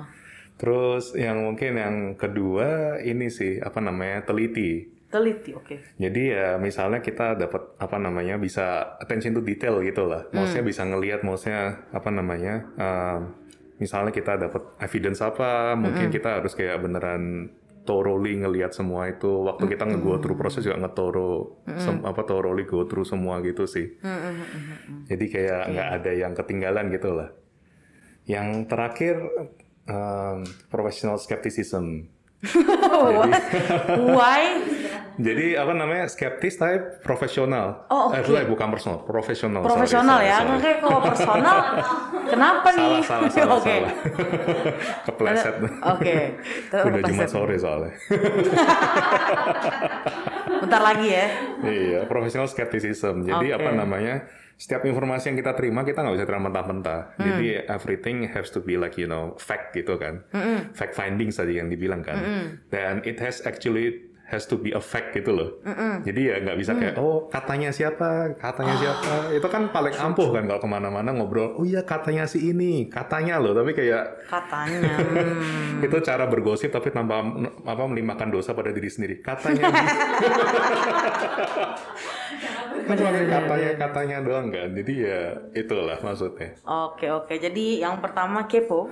[0.58, 5.96] terus yang mungkin yang kedua ini sih apa namanya teliti teliti, oke.
[5.96, 10.28] jadi ya misalnya kita dapat apa namanya bisa attention to detail gitu lah.
[10.36, 13.32] Maksudnya bisa ngelihat maksudnya apa namanya um,
[13.80, 17.56] misalnya kita dapat evidence apa, mungkin kita harus kayak beneran
[17.88, 19.48] thoroughly ngelihat semua itu.
[19.48, 23.96] Waktu kita nge-go through proses juga nge-thorough sem- apa thoroughly go through semua gitu sih.
[25.08, 27.32] Jadi kayak nggak ada yang ketinggalan gitu lah.
[28.28, 29.16] Yang terakhir
[29.88, 32.08] um, professional skepticism.
[34.14, 34.42] Why?
[35.18, 37.90] Jadi apa namanya skeptis tapi profesional.
[37.90, 38.30] Oh, Eh, oke.
[38.30, 39.66] sorry, bukan personal, profesional.
[39.66, 40.38] Profesional sorry, ya.
[40.38, 40.54] sorry.
[40.54, 41.58] Oke, kalau personal
[42.32, 43.02] kenapa nih?
[43.02, 43.76] Salah, salah, salah, Oke.
[45.10, 45.56] Kepleset.
[45.82, 46.18] Oke.
[46.70, 47.02] Terus Udah.
[47.10, 47.94] Jumat sore soalnya.
[50.62, 51.26] Bentar lagi ya.
[51.66, 53.26] iya, professional skepticism.
[53.26, 53.58] Jadi Oke.
[53.58, 54.16] apa namanya?
[54.58, 57.02] Setiap informasi yang kita terima kita nggak bisa terima mentah-mentah.
[57.14, 57.24] Hmm.
[57.24, 60.26] Jadi everything has to be like you know fact gitu kan.
[60.74, 62.18] Fact findings tadi yang dibilang kan.
[62.68, 65.50] Dan it has actually has to be a fact gitu loh.
[66.04, 68.82] Jadi ya nggak bisa kayak oh katanya siapa, katanya Ah.
[68.82, 69.14] siapa.
[69.32, 71.56] Itu kan paling ampuh kan kalau ke mana-mana ngobrol.
[71.56, 73.56] Oh iya katanya si ini, katanya loh.
[73.56, 75.00] Tapi kayak Katanya.
[75.06, 75.86] hmm.
[75.86, 77.24] itu cara bergosip tapi tanpa
[77.64, 79.24] apa melimpahkan dosa pada diri sendiri.
[79.24, 79.70] Katanya
[82.88, 84.70] katanya katanya doang kan.
[84.72, 85.20] Jadi ya
[85.52, 86.56] itulah maksudnya.
[86.64, 87.34] Oke, oke.
[87.36, 88.88] Jadi yang pertama kepo.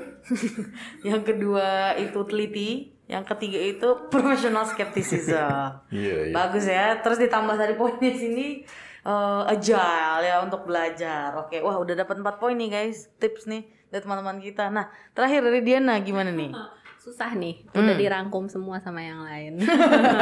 [1.08, 2.92] yang kedua itu teliti.
[3.06, 5.86] Yang ketiga itu professional skepticism.
[5.94, 6.34] Iya, iya.
[6.34, 6.98] Bagus ya.
[7.00, 8.66] Terus ditambah dari poinnya sini
[9.06, 11.34] eh, agile ya untuk belajar.
[11.40, 13.10] Oke, wah udah dapat 4 poin nih guys.
[13.22, 14.68] Tips nih dari teman-teman kita.
[14.74, 16.52] Nah, terakhir dari Diana gimana nih?
[17.06, 17.86] susah nih Hmm.
[17.86, 19.62] udah dirangkum semua sama yang lain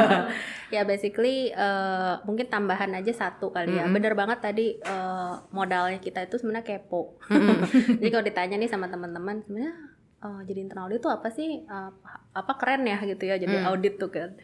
[0.68, 3.80] ya basically eh, mungkin tambahan aja satu kali Hmm.
[3.80, 7.64] ya bener banget tadi eh, modalnya kita itu sebenarnya kepo Hmm.
[7.98, 9.74] jadi kalau ditanya nih sama teman-teman sebenarnya
[10.20, 11.90] eh, jadi internal audit itu apa sih Eh,
[12.32, 13.68] apa keren ya gitu ya jadi Hmm.
[13.70, 14.36] audit tuh kan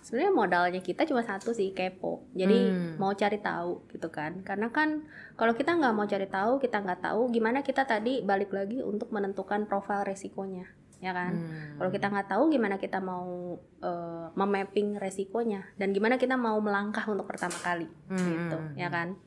[0.00, 2.94] sebenarnya modalnya kita cuma satu sih kepo jadi Hmm.
[2.96, 7.04] mau cari tahu gitu kan karena kan kalau kita nggak mau cari tahu kita nggak
[7.04, 10.66] tahu gimana kita tadi balik lagi untuk menentukan profil resikonya
[11.02, 11.76] ya kan Hmm.
[11.76, 17.02] kalau kita nggak tahu gimana kita mau eh, memapping resikonya dan gimana kita mau melangkah
[17.04, 18.22] untuk pertama kali Hmm.
[18.22, 19.18] gitu ya kan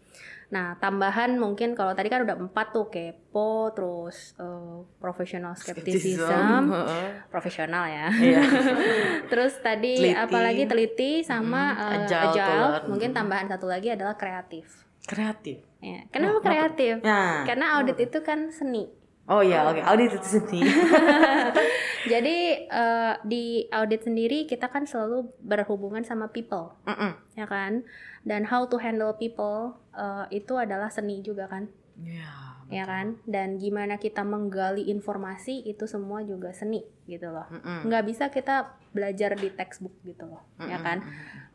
[0.45, 6.71] nah tambahan mungkin kalau tadi kan udah empat tuh kepo terus eh, professional skepticism
[7.33, 8.39] profesional ya Iya.
[9.27, 10.15] terus tadi Teliti.
[10.15, 12.83] apalagi teliti sama Hmm, eh, agile, agile, toler.
[12.87, 13.17] mungkin Hmm.
[13.19, 15.59] tambahan satu lagi adalah kreatif Kreatif.
[15.79, 17.43] ya kenapa kreatif Nah.
[17.43, 18.87] karena audit itu kan seni
[19.25, 19.81] Oh iya, oke.
[19.81, 20.69] Audit itu sendiri.
[22.13, 22.37] Jadi
[22.69, 27.17] eh, di audit sendiri kita kan selalu berhubungan sama people, Mm-mm.
[27.33, 27.81] ya kan?
[28.21, 31.65] Dan how to handle people eh, itu adalah seni juga kan,
[31.97, 32.29] Iya.
[32.69, 33.17] ya kan?
[33.25, 37.49] Dan gimana kita menggali informasi itu semua juga seni gitu loh.
[37.49, 37.89] Mm-mm.
[37.89, 41.01] Nggak bisa kita belajar di textbook gitu loh, ya kan?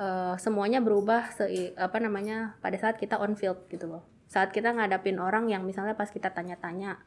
[0.02, 1.46] Eh, semuanya berubah se
[1.78, 4.02] apa namanya pada saat kita on field gitu loh.
[4.26, 6.98] Saat kita ngadapin orang yang misalnya pas kita tanya-tanya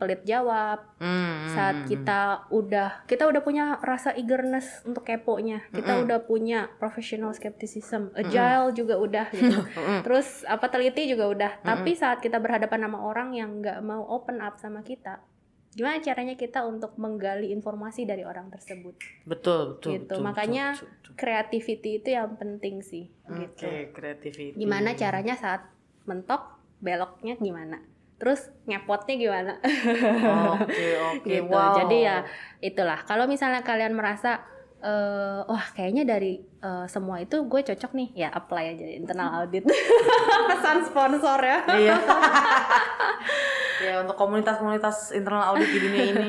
[0.00, 1.52] pelit jawab, Mm-mm.
[1.52, 5.60] saat kita udah kita udah punya rasa eagerness untuk keponya.
[5.68, 8.08] Kita udah punya professional skepticism.
[8.16, 9.60] Agile juga udah gitu.
[10.00, 11.52] Terus apa teliti juga udah.
[11.60, 15.20] Tapi saat kita berhadapan sama orang yang nggak mau open up sama kita
[15.70, 18.98] gimana caranya kita untuk menggali informasi dari orang tersebut?
[19.22, 20.18] Betul, betul, gitu.
[20.18, 21.12] betul, makanya betul, betul, betul.
[21.14, 24.58] creativity itu yang penting sih Oke, gitu.
[24.58, 25.62] gimana caranya saat
[26.10, 27.78] mentok beloknya gimana
[28.20, 29.52] terus ngepotnya gimana
[30.60, 31.24] Oke, oke.
[31.24, 31.48] gitu.
[31.48, 31.72] Wow.
[31.80, 32.20] Jadi ya
[32.60, 33.00] itulah.
[33.08, 34.44] Kalau misalnya kalian merasa
[34.84, 39.64] eh, wah kayaknya dari eh, semua itu gue cocok nih, ya apply aja internal audit.
[40.52, 41.58] Pesan sponsor ya.
[41.64, 41.96] Iya.
[43.88, 46.28] ya untuk komunitas-komunitas internal audit di dunia ini.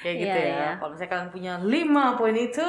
[0.00, 0.54] Kayak gitu Iya, ya.
[0.54, 0.70] iya.
[0.76, 1.72] Kalau misalnya kalian punya 5
[2.14, 2.68] poin itu,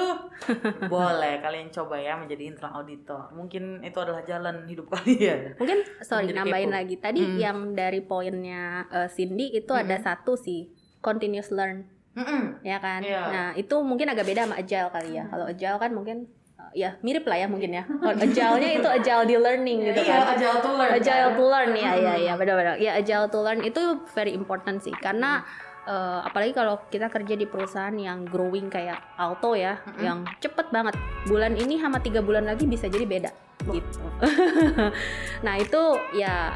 [0.88, 3.22] boleh kalian coba ya menjadi internal auditor.
[3.32, 5.56] Mungkin itu adalah jalan hidup kalian.
[5.56, 6.78] Mungkin sorry Menjadi nambahin kepo.
[6.78, 6.96] lagi.
[6.98, 7.38] Tadi Hmm.
[7.38, 12.62] yang dari poinnya eh, Cindy itu ada satu sih continuous learn Mm-mm.
[12.62, 13.02] ya kan.
[13.02, 13.22] Iya.
[13.28, 15.26] Nah, itu mungkin agak beda sama agile kali ya.
[15.26, 16.18] Kalau agile kan mungkin
[16.56, 17.84] eh, ya mirip lah ya mungkin ya.
[17.84, 20.34] Kalau agile-nya itu agile di learning gitu Iya, kan.
[20.34, 20.92] agile to learn.
[20.94, 21.36] Agile kan?
[21.36, 22.76] to learn ya ya ya benar-benar.
[22.78, 23.82] Ya agile to learn itu
[24.12, 25.44] very important sih karena
[25.88, 30.98] eh, apalagi kalau kita kerja di perusahaan yang growing kayak Alto ya, yang cepet banget.
[31.30, 33.32] Bulan ini sama tiga bulan lagi bisa jadi beda
[33.66, 34.04] gitu.
[35.46, 35.82] nah itu
[36.14, 36.54] ya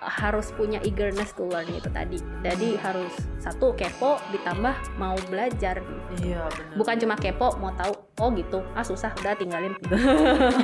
[0.00, 2.20] harus punya eagerness to learn itu tadi.
[2.44, 3.12] Jadi harus
[3.42, 6.32] satu kepo ditambah mau belajar gitu.
[6.32, 6.74] Iya, benar.
[6.78, 9.76] Bukan cuma kepo mau tahu oh gitu ah susah udah tinggalin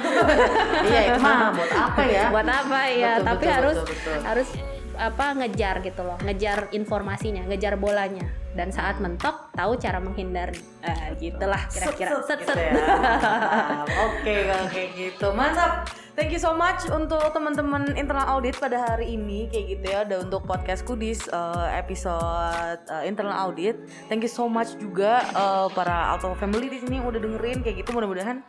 [0.89, 2.25] Iya, itu mah buat apa ya?
[2.33, 4.21] buat apa ya Betul, tapi betul, harus betul, betul.
[4.25, 4.49] harus
[4.97, 11.17] apa ngejar gitu loh ngejar informasinya ngejar bolanya dan saat mentok tahu cara menghindari eh,
[11.17, 12.73] gitulah kira-kira Set, set set, set gitu ya.
[14.13, 15.27] Oke kalau kayak gitu.
[15.33, 15.89] Mantap.
[16.13, 20.19] Thank you so much untuk teman-teman internal audit pada hari ini kayak gitu ya udah
[20.29, 23.81] untuk podcast Kudis eh, episode eh, internal audit.
[24.13, 27.97] Thank you so much juga eh, para Auto Family di sini udah dengerin kayak gitu
[27.97, 28.45] mudah-mudahan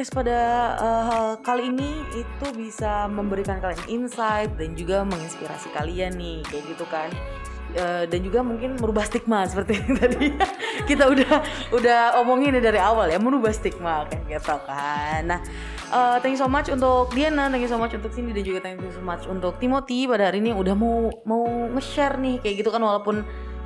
[0.00, 0.40] podcast pada
[0.80, 6.88] eh, kali ini itu bisa memberikan kalian insight dan juga menginspirasi kalian nih kayak gitu
[6.88, 7.12] kan.
[7.76, 10.32] Eh, dan juga mungkin merubah stigma seperti yang tadi
[10.88, 11.44] kita udah
[11.76, 15.20] udah omongin dari awal ya merubah stigma kayak gitu kan.
[15.28, 15.44] Nah
[15.92, 18.64] eh, thank you so much untuk Diana thank you so much untuk Cindy dan juga
[18.64, 20.08] thank you so much untuk Timothy.
[20.08, 21.44] Pada hari ini udah mau mau
[21.76, 23.20] nge-share nih kayak gitu kan walaupun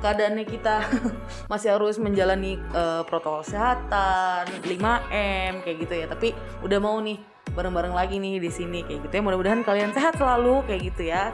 [0.05, 0.85] keadaannya kita
[1.51, 6.05] masih harus menjalani eh, protokol kesehatan 5M kayak gitu ya.
[6.05, 7.17] Tapi udah mau nih
[7.57, 9.21] bareng-bareng lagi nih di sini kayak gitu ya.
[9.25, 11.33] Mudah-mudahan kalian sehat selalu kayak gitu ya.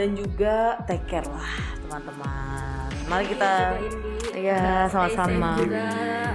[0.00, 1.52] Dan juga take care lah
[1.84, 2.75] teman-teman
[3.06, 3.78] mari kita
[4.36, 5.56] Iya, sama-sama.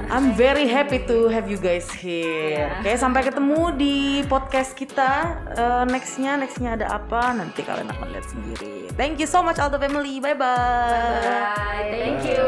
[0.09, 2.73] I'm very happy to have you guys here.
[2.81, 5.37] Oke, sampai ketemu di podcast kita.
[5.53, 7.29] Eh, nextnya, nextnya ada apa?
[7.37, 8.89] Nanti kalian akan lihat sendiri.
[8.97, 10.17] Thank you so much Aldo Family.
[10.17, 11.93] Bye bye.
[11.93, 12.41] thank you